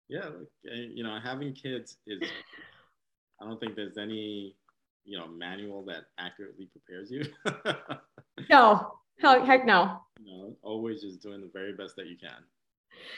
[0.07, 0.29] yeah
[0.71, 2.21] eh, you know having kids is
[3.41, 4.55] i don't think there's any
[5.05, 7.25] you know manual that accurately prepares you?
[8.49, 8.95] No.
[9.21, 10.01] Hell, heck no.
[10.19, 12.43] Know always just doing the very best that you can.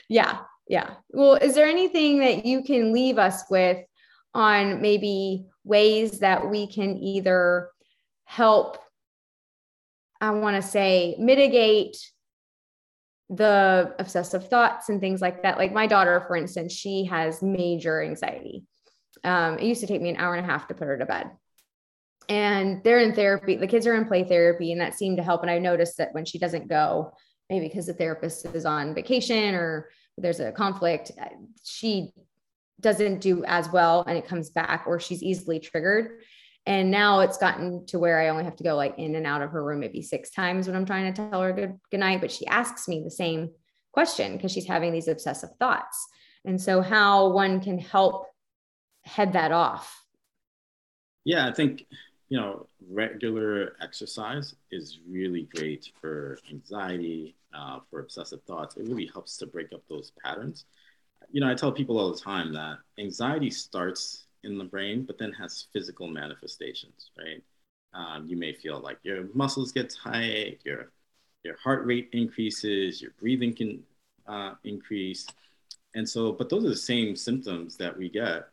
[0.10, 0.96] Yeah yeah.
[1.10, 3.84] Well is there anything that you can leave us with
[4.34, 7.70] on maybe ways that we can either
[8.26, 8.78] help
[10.20, 11.96] i want to say mitigate
[13.30, 15.58] the obsessive thoughts and things like that?
[15.58, 18.64] Like my daughter for instance she has major anxiety.
[19.24, 21.06] Um, it used to take me an hour and a half to put her to
[21.06, 21.32] bed
[22.30, 25.42] and they're in therapy the kids are in play therapy and that seemed to help
[25.42, 27.12] and i noticed that when she doesn't go
[27.50, 31.28] maybe because the therapist is on vacation or there's a conflict, uh,
[31.64, 32.12] she
[32.82, 36.22] doesn't do as well and it comes back or she's easily triggered.
[36.66, 39.42] And now it's gotten to where I only have to go like in and out
[39.42, 42.22] of her room maybe six times when I'm trying to tell her good, good night.
[42.22, 43.52] But she asks me the same
[43.92, 46.08] question because she's having these obsessive thoughts.
[46.44, 48.26] And so, how one can help
[49.04, 50.04] head that off?
[51.24, 51.86] Yeah, I think
[52.30, 58.78] you know, regular exercise is really great for anxiety, uh, for obsessive thoughts.
[58.78, 60.66] It really helps to break up those patterns.
[61.32, 65.18] You know, I tell people all the time that anxiety starts in the brain, but
[65.18, 67.44] then has physical manifestations, right?
[67.94, 70.92] Um, you may feel like your muscles get tight, your
[71.44, 73.84] your heart rate increases, your breathing can
[74.28, 75.28] uh, increase,
[75.94, 76.32] and so.
[76.32, 78.50] But those are the same symptoms that we get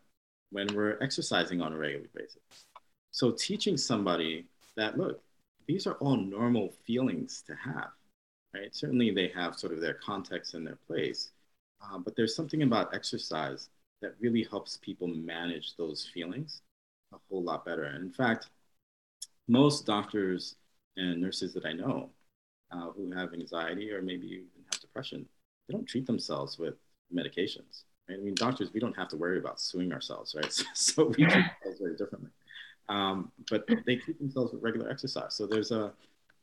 [0.50, 2.66] when we're exercising on a regular basis.
[3.12, 4.46] So teaching somebody
[4.76, 5.22] that, look,
[5.66, 7.90] these are all normal feelings to have,
[8.54, 8.74] right?
[8.74, 11.30] Certainly they have sort of their context and their place,
[11.82, 13.68] uh, but there's something about exercise
[14.00, 16.62] that really helps people manage those feelings
[17.12, 17.84] a whole lot better.
[17.84, 18.48] And in fact,
[19.48, 20.56] most doctors
[20.96, 22.10] and nurses that I know
[22.70, 25.26] uh, who have anxiety or maybe even have depression,
[25.68, 26.74] they don't treat themselves with
[27.14, 27.84] medications.
[28.08, 28.18] Right?
[28.18, 30.52] I mean, doctors, we don't have to worry about suing ourselves, right?
[30.52, 32.30] So, so we treat ourselves very differently.
[32.88, 35.34] Um, but they treat themselves with regular exercise.
[35.34, 35.92] So there's a,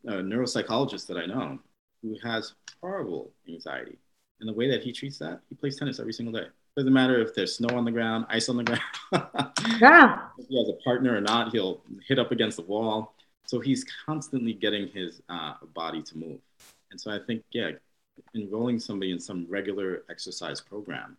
[0.05, 1.59] a neuropsychologist that I know
[2.01, 3.97] who has horrible anxiety.
[4.39, 6.47] And the way that he treats that, he plays tennis every single day.
[6.77, 8.81] Doesn't matter if there's snow on the ground, ice on the ground.
[9.81, 10.27] yeah.
[10.37, 13.15] If he has a partner or not, he'll hit up against the wall.
[13.45, 16.39] So he's constantly getting his uh, body to move.
[16.91, 17.71] And so I think, yeah,
[18.35, 21.17] enrolling somebody in some regular exercise program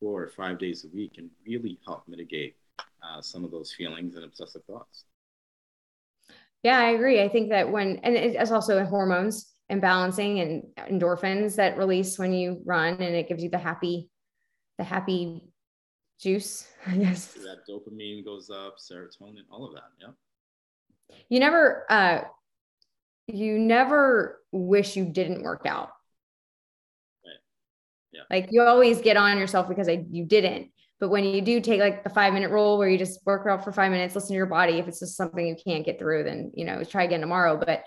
[0.00, 4.16] four or five days a week can really help mitigate uh, some of those feelings
[4.16, 5.04] and obsessive thoughts.
[6.62, 7.22] Yeah, I agree.
[7.22, 12.32] I think that when, and it's also hormones, and balancing and endorphins that release when
[12.32, 14.08] you run and it gives you the happy
[14.78, 15.42] the happy
[16.20, 22.20] juice i guess that dopamine goes up serotonin all of that yeah you never uh
[23.26, 25.90] you never wish you didn't work out
[27.24, 27.34] right.
[28.12, 28.22] yeah.
[28.30, 31.80] like you always get on yourself because I, you didn't but when you do take
[31.80, 34.34] like the five minute rule where you just work out for five minutes listen to
[34.34, 34.74] your body.
[34.74, 37.56] If it's just something you can't get through then you know try again tomorrow.
[37.56, 37.84] But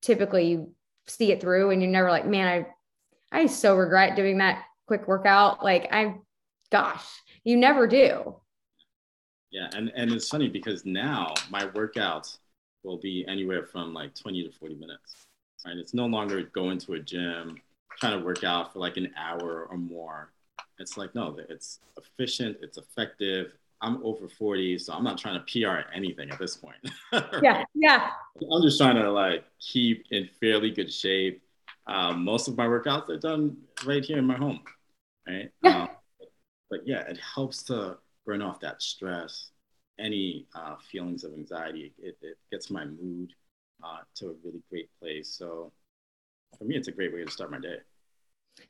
[0.00, 0.74] typically you
[1.06, 2.66] see it through and you're never like man
[3.32, 5.64] i i so regret doing that quick workout.
[5.64, 6.14] Like i
[6.70, 7.04] gosh
[7.44, 8.36] you never do.
[9.50, 12.38] Yeah and and it's funny because now my workouts
[12.84, 15.26] will be anywhere from like 20 to 40 minutes
[15.64, 15.76] right?
[15.76, 17.56] It's no longer going to a gym
[17.98, 20.32] trying to work out for like an hour or more
[20.82, 23.52] it's like no it's efficient it's effective
[23.82, 26.76] I'm over 40, so I'm not trying to PR anything at this point.
[27.42, 28.10] yeah, yeah.
[28.40, 31.42] I'm just trying to like keep in fairly good shape.
[31.88, 34.60] Um, most of my workouts are done right here in my home,
[35.26, 35.50] right?
[35.62, 35.82] Yeah.
[35.82, 35.88] Um,
[36.70, 39.50] but yeah, it helps to burn off that stress,
[39.98, 41.92] any uh, feelings of anxiety.
[41.98, 43.32] It, it gets my mood
[43.82, 45.28] uh, to a really great place.
[45.28, 45.72] So
[46.56, 47.78] for me, it's a great way to start my day.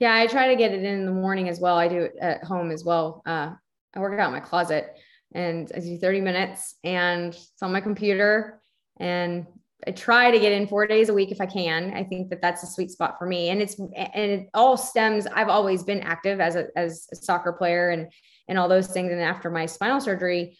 [0.03, 1.77] Yeah, I try to get it in, the morning as well.
[1.77, 3.23] I do it at home as well.
[3.25, 3.53] Uh,
[3.95, 4.99] I work out in my closet
[5.33, 8.61] and I do 30 minutes and it's on my computer
[8.99, 9.47] and
[9.87, 11.93] I try to get in four days a week if I can.
[11.95, 13.51] I think that that's a sweet spot for me.
[13.51, 17.53] And it's, and it all stems, I've always been active as a, as a soccer
[17.53, 18.11] player and,
[18.49, 19.13] and all those things.
[19.13, 20.59] And after my spinal surgery,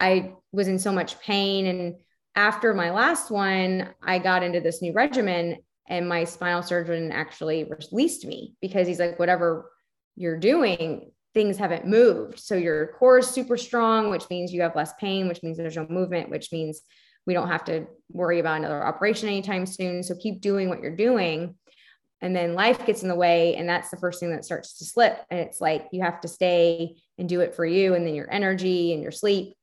[0.00, 1.64] I was in so much pain.
[1.64, 1.94] And
[2.34, 5.56] after my last one, I got into this new regimen
[5.88, 9.70] and my spinal surgeon actually released me because he's like, whatever
[10.16, 12.38] you're doing, things haven't moved.
[12.38, 15.76] So your core is super strong, which means you have less pain, which means there's
[15.76, 16.82] no movement, which means
[17.26, 20.02] we don't have to worry about another operation anytime soon.
[20.02, 21.54] So keep doing what you're doing.
[22.20, 23.56] And then life gets in the way.
[23.56, 25.18] And that's the first thing that starts to slip.
[25.30, 28.30] And it's like you have to stay and do it for you and then your
[28.30, 29.54] energy and your sleep.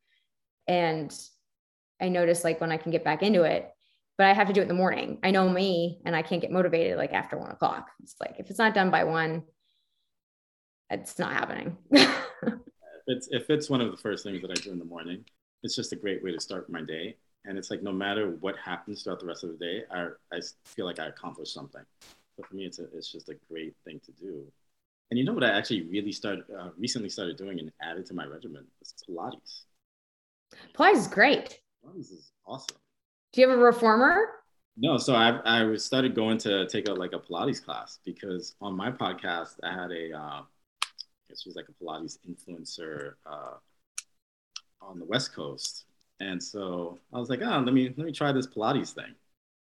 [0.68, 1.16] And
[2.02, 3.70] I notice like when I can get back into it,
[4.20, 5.18] but I have to do it in the morning.
[5.24, 7.90] I know me and I can't get motivated like after one o'clock.
[8.04, 9.44] It's like if it's not done by one,
[10.90, 11.78] it's not happening.
[11.90, 12.12] if
[13.08, 15.24] it's if it's one of the first things that I do in the morning,
[15.64, 17.16] it's just a great way to start my day.
[17.46, 20.42] And it's like no matter what happens throughout the rest of the day, I I
[20.66, 21.84] feel like I accomplished something.
[22.36, 24.44] But for me, it's a, it's just a great thing to do.
[25.12, 28.14] And you know what I actually really started uh, recently started doing and added to
[28.14, 29.62] my regimen is Pilates.
[30.76, 31.62] Pilates is great.
[31.86, 32.76] Pilates is awesome.
[33.32, 34.26] Do you have a reformer?
[34.78, 38.76] No, so I I started going to take a like a Pilates class because on
[38.76, 40.42] my podcast I had a uh,
[41.36, 43.56] she was like a Pilates influencer uh,
[44.82, 45.86] on the West Coast,
[46.20, 49.14] and so I was like, oh, let me let me try this Pilates thing.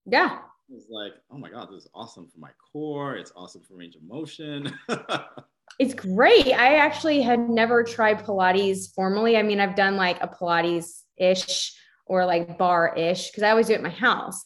[0.05, 0.39] Yeah.
[0.69, 3.15] It was like, oh my god, this is awesome for my core.
[3.15, 4.71] It's awesome for range of motion.
[5.79, 6.53] it's great.
[6.53, 9.37] I actually had never tried Pilates formally.
[9.37, 11.73] I mean, I've done like a Pilates ish
[12.09, 14.43] or like barre ish because I always do it at my house.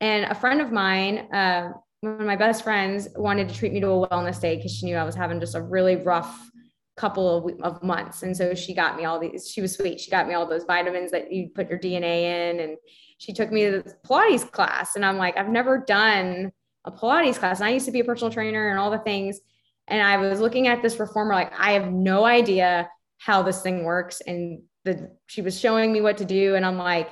[0.00, 3.80] And a friend of mine, uh, one of my best friends, wanted to treat me
[3.80, 6.50] to a wellness day because she knew I was having just a really rough
[6.96, 8.22] couple of, of months.
[8.22, 10.00] And so she got me all these, she was sweet.
[10.00, 12.60] She got me all those vitamins that you put your DNA in.
[12.60, 12.76] And
[13.18, 14.96] she took me to the Pilates class.
[14.96, 16.52] And I'm like, I've never done
[16.84, 17.60] a Pilates class.
[17.60, 19.40] And I used to be a personal trainer and all the things.
[19.88, 22.88] And I was looking at this reformer, like, I have no idea
[23.18, 24.20] how this thing works.
[24.20, 26.54] And the, she was showing me what to do.
[26.54, 27.10] And I'm like,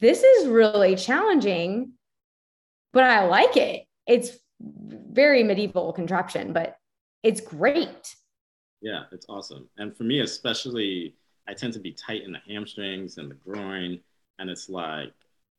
[0.00, 1.92] this is really challenging,
[2.92, 3.84] but I like it.
[4.06, 4.30] It's
[4.60, 6.76] very medieval contraption, but
[7.22, 8.14] it's great.
[8.80, 9.68] Yeah, it's awesome.
[9.76, 11.16] And for me, especially,
[11.48, 14.00] I tend to be tight in the hamstrings and the groin.
[14.38, 15.12] And it's like,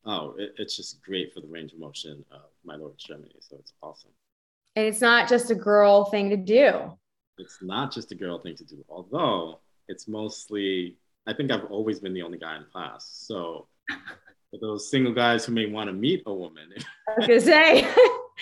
[0.06, 3.36] oh, it, it's just great for the range of motion of my lower extremity.
[3.40, 4.12] So it's awesome.
[4.76, 6.96] And it's not just a girl thing to do.
[7.38, 10.96] It's not just a girl thing to do, although it's mostly,
[11.26, 13.08] I think I've always been the only guy in class.
[13.26, 13.68] So
[14.50, 16.68] for those single guys who may want to meet a woman,
[17.08, 17.88] I was to say,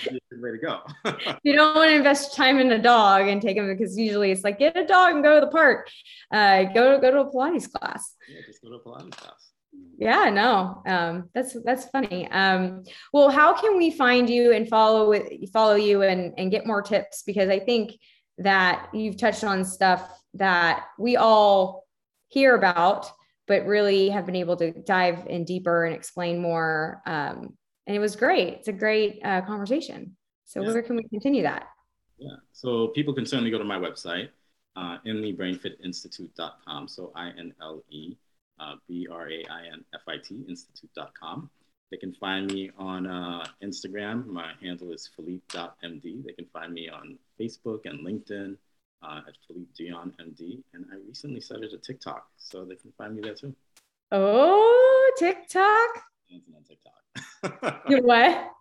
[0.33, 0.81] way to go.
[1.43, 4.45] you don't want to invest time in a dog and take him because usually it's
[4.45, 5.89] like get a dog and go to the park.
[6.33, 8.14] Uh, go go to a Pilates class.
[8.29, 9.51] Yeah, just go to a Pilates class.
[9.99, 12.31] Yeah, no, um, that's that's funny.
[12.31, 16.66] Um, well, how can we find you and follow with follow you and and get
[16.66, 17.22] more tips?
[17.24, 17.99] Because I think
[18.39, 21.88] that you've touched on stuff that we all
[22.29, 23.11] hear about,
[23.47, 27.57] but really have been able to dive in deeper and explain more um,
[27.89, 28.49] and it was great.
[28.49, 30.14] It's a great uh, conversation.
[30.45, 30.72] So yeah.
[30.72, 31.68] where can we continue that?
[32.18, 32.37] Yeah.
[32.53, 34.29] So people can certainly go to my website,
[34.76, 36.87] uh, inlebrainfitinstitute.com.
[36.87, 38.14] So I N L E
[38.61, 41.51] uh, B R A I N F I T institute.com.
[41.91, 44.26] They can find me on uh, Instagram.
[44.26, 46.24] My handle is philippe.md.
[46.26, 48.57] They can find me on Facebook and LinkedIn
[49.03, 50.62] uh, at Philippe Douyon MD.
[50.74, 53.55] And I recently started a TikTok, so they can find me there too.
[54.11, 56.03] Oh, TikTok?
[56.30, 57.82] Dancing on TikTok.
[57.88, 58.53] you what?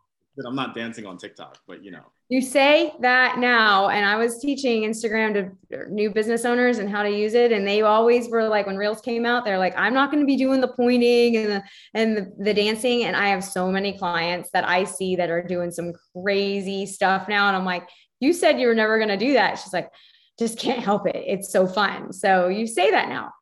[0.46, 2.04] I'm not dancing on TikTok, but you know.
[2.30, 7.02] You say that now, and I was teaching Instagram to new business owners and how
[7.02, 9.94] to use it, and they always were like, when Reels came out, they're like, "I'm
[9.94, 11.64] not going to be doing the pointing and the
[11.94, 15.42] and the, the dancing." And I have so many clients that I see that are
[15.42, 17.88] doing some crazy stuff now, and I'm like,
[18.20, 19.90] "You said you were never going to do that." She's like,
[20.38, 21.16] "Just can't help it.
[21.16, 23.34] It's so fun." So you say that now.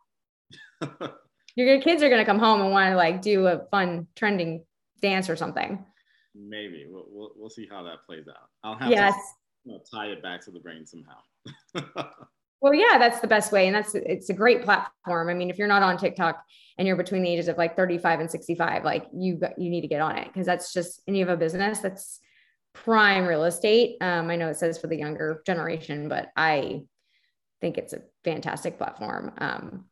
[1.55, 4.65] Your kids are going to come home and want to like do a fun trending
[5.01, 5.85] dance or something.
[6.35, 8.49] Maybe we'll, we'll, we'll see how that plays out.
[8.63, 9.13] I'll have yes.
[9.13, 9.21] to
[9.65, 12.09] you know, tie it back to the brain somehow.
[12.61, 15.29] well, yeah, that's the best way, and that's it's a great platform.
[15.29, 16.43] I mean, if you're not on TikTok
[16.77, 19.87] and you're between the ages of like 35 and 65, like you you need to
[19.87, 22.19] get on it because that's just and you have a business that's
[22.75, 23.97] prime real estate.
[24.01, 26.83] Um, I know it says for the younger generation, but I
[27.61, 29.31] think it's a fantastic platform.
[29.39, 29.85] Um,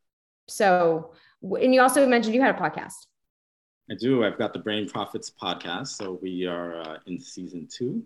[0.47, 3.07] so, and you also mentioned you had a podcast.
[3.89, 4.23] I do.
[4.23, 5.87] I've got the Brain Profits podcast.
[5.87, 8.05] So we are uh, in season two.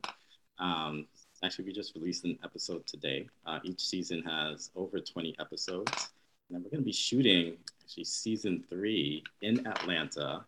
[0.59, 1.07] Um,
[1.43, 3.27] actually, we just released an episode today.
[3.45, 6.09] Uh, each season has over 20 episodes.
[6.49, 10.45] And we're going to be shooting actually season three in Atlanta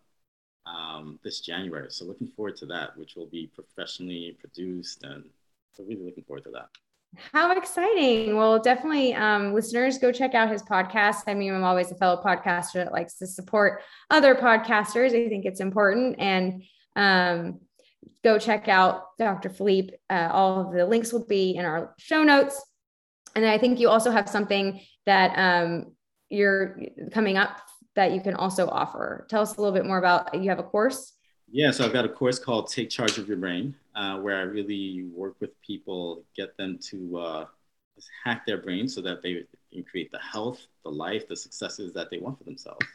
[0.70, 1.88] um, this January.
[1.90, 5.04] So looking forward to that, which will be professionally produced.
[5.04, 5.26] And
[5.74, 6.70] so really looking forward to that.
[7.34, 8.36] How exciting.
[8.36, 11.24] Well, definitely, um, listeners, go check out his podcast.
[11.28, 15.08] I mean, I'm always a fellow podcaster that likes to support other podcasters.
[15.08, 16.18] I think it's important.
[16.20, 16.64] And
[16.96, 17.62] um,
[18.24, 19.50] go check out Dr.
[19.50, 19.96] Philippe.
[20.10, 22.64] Uh, all of the links will be in our show notes.
[23.36, 25.96] And I think you also have something that um,
[26.30, 26.80] you're
[27.12, 27.60] coming up
[27.96, 29.26] that you can also offer.
[29.30, 31.14] Tell us a little bit more about you have a course.
[31.52, 34.44] Yeah, so I've got a course called Take Charge of Your Brain uh, where I
[34.44, 37.46] really work with people, get them to uh,
[38.24, 42.10] hack their brain so that they can create the health, the life, the successes that
[42.10, 42.86] they want for themselves.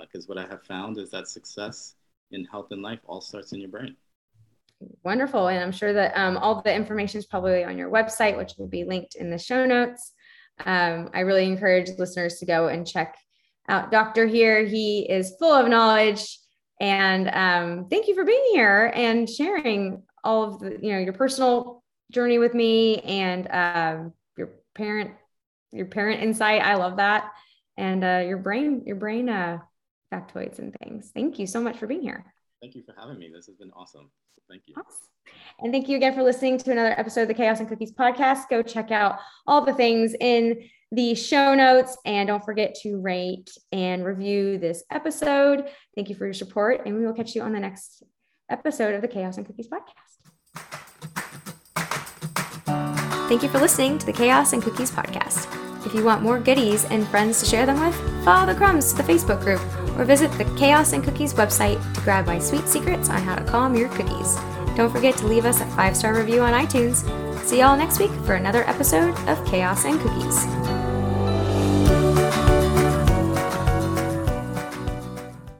[0.00, 1.94] Because uh, what I have found is that success
[2.30, 3.96] in health and life all starts in your brain.
[5.02, 5.48] Wonderful.
[5.48, 8.68] And I'm sure that um, all the information is probably on your website, which will
[8.68, 10.12] be linked in the show notes.
[10.64, 13.16] Um, I really encourage listeners to go and check
[13.68, 14.26] out Dr.
[14.26, 14.64] Here.
[14.64, 16.38] He is full of knowledge.
[16.80, 21.12] And um, thank you for being here and sharing all of the you know your
[21.12, 25.12] personal journey with me and um, your parent
[25.72, 27.32] your parent insight i love that
[27.76, 29.58] and uh, your brain your brain uh,
[30.12, 32.24] factoids and things thank you so much for being here
[32.60, 34.10] thank you for having me this has been awesome
[34.48, 35.08] thank you awesome.
[35.60, 38.48] and thank you again for listening to another episode of the chaos and cookies podcast
[38.48, 43.50] go check out all the things in the show notes and don't forget to rate
[43.72, 47.52] and review this episode thank you for your support and we will catch you on
[47.52, 48.02] the next
[48.50, 50.18] episode of the Chaos and Cookies podcast.
[53.28, 55.54] Thank you for listening to the Chaos and Cookies podcast.
[55.84, 59.02] If you want more goodies and friends to share them with, follow the crumbs to
[59.02, 59.60] the Facebook group
[59.98, 63.44] or visit the Chaos and Cookies website to grab my sweet secrets on how to
[63.44, 64.36] calm your cookies.
[64.76, 67.04] Don't forget to leave us a five star review on iTunes.
[67.44, 70.77] See y'all next week for another episode of Chaos and Cookies.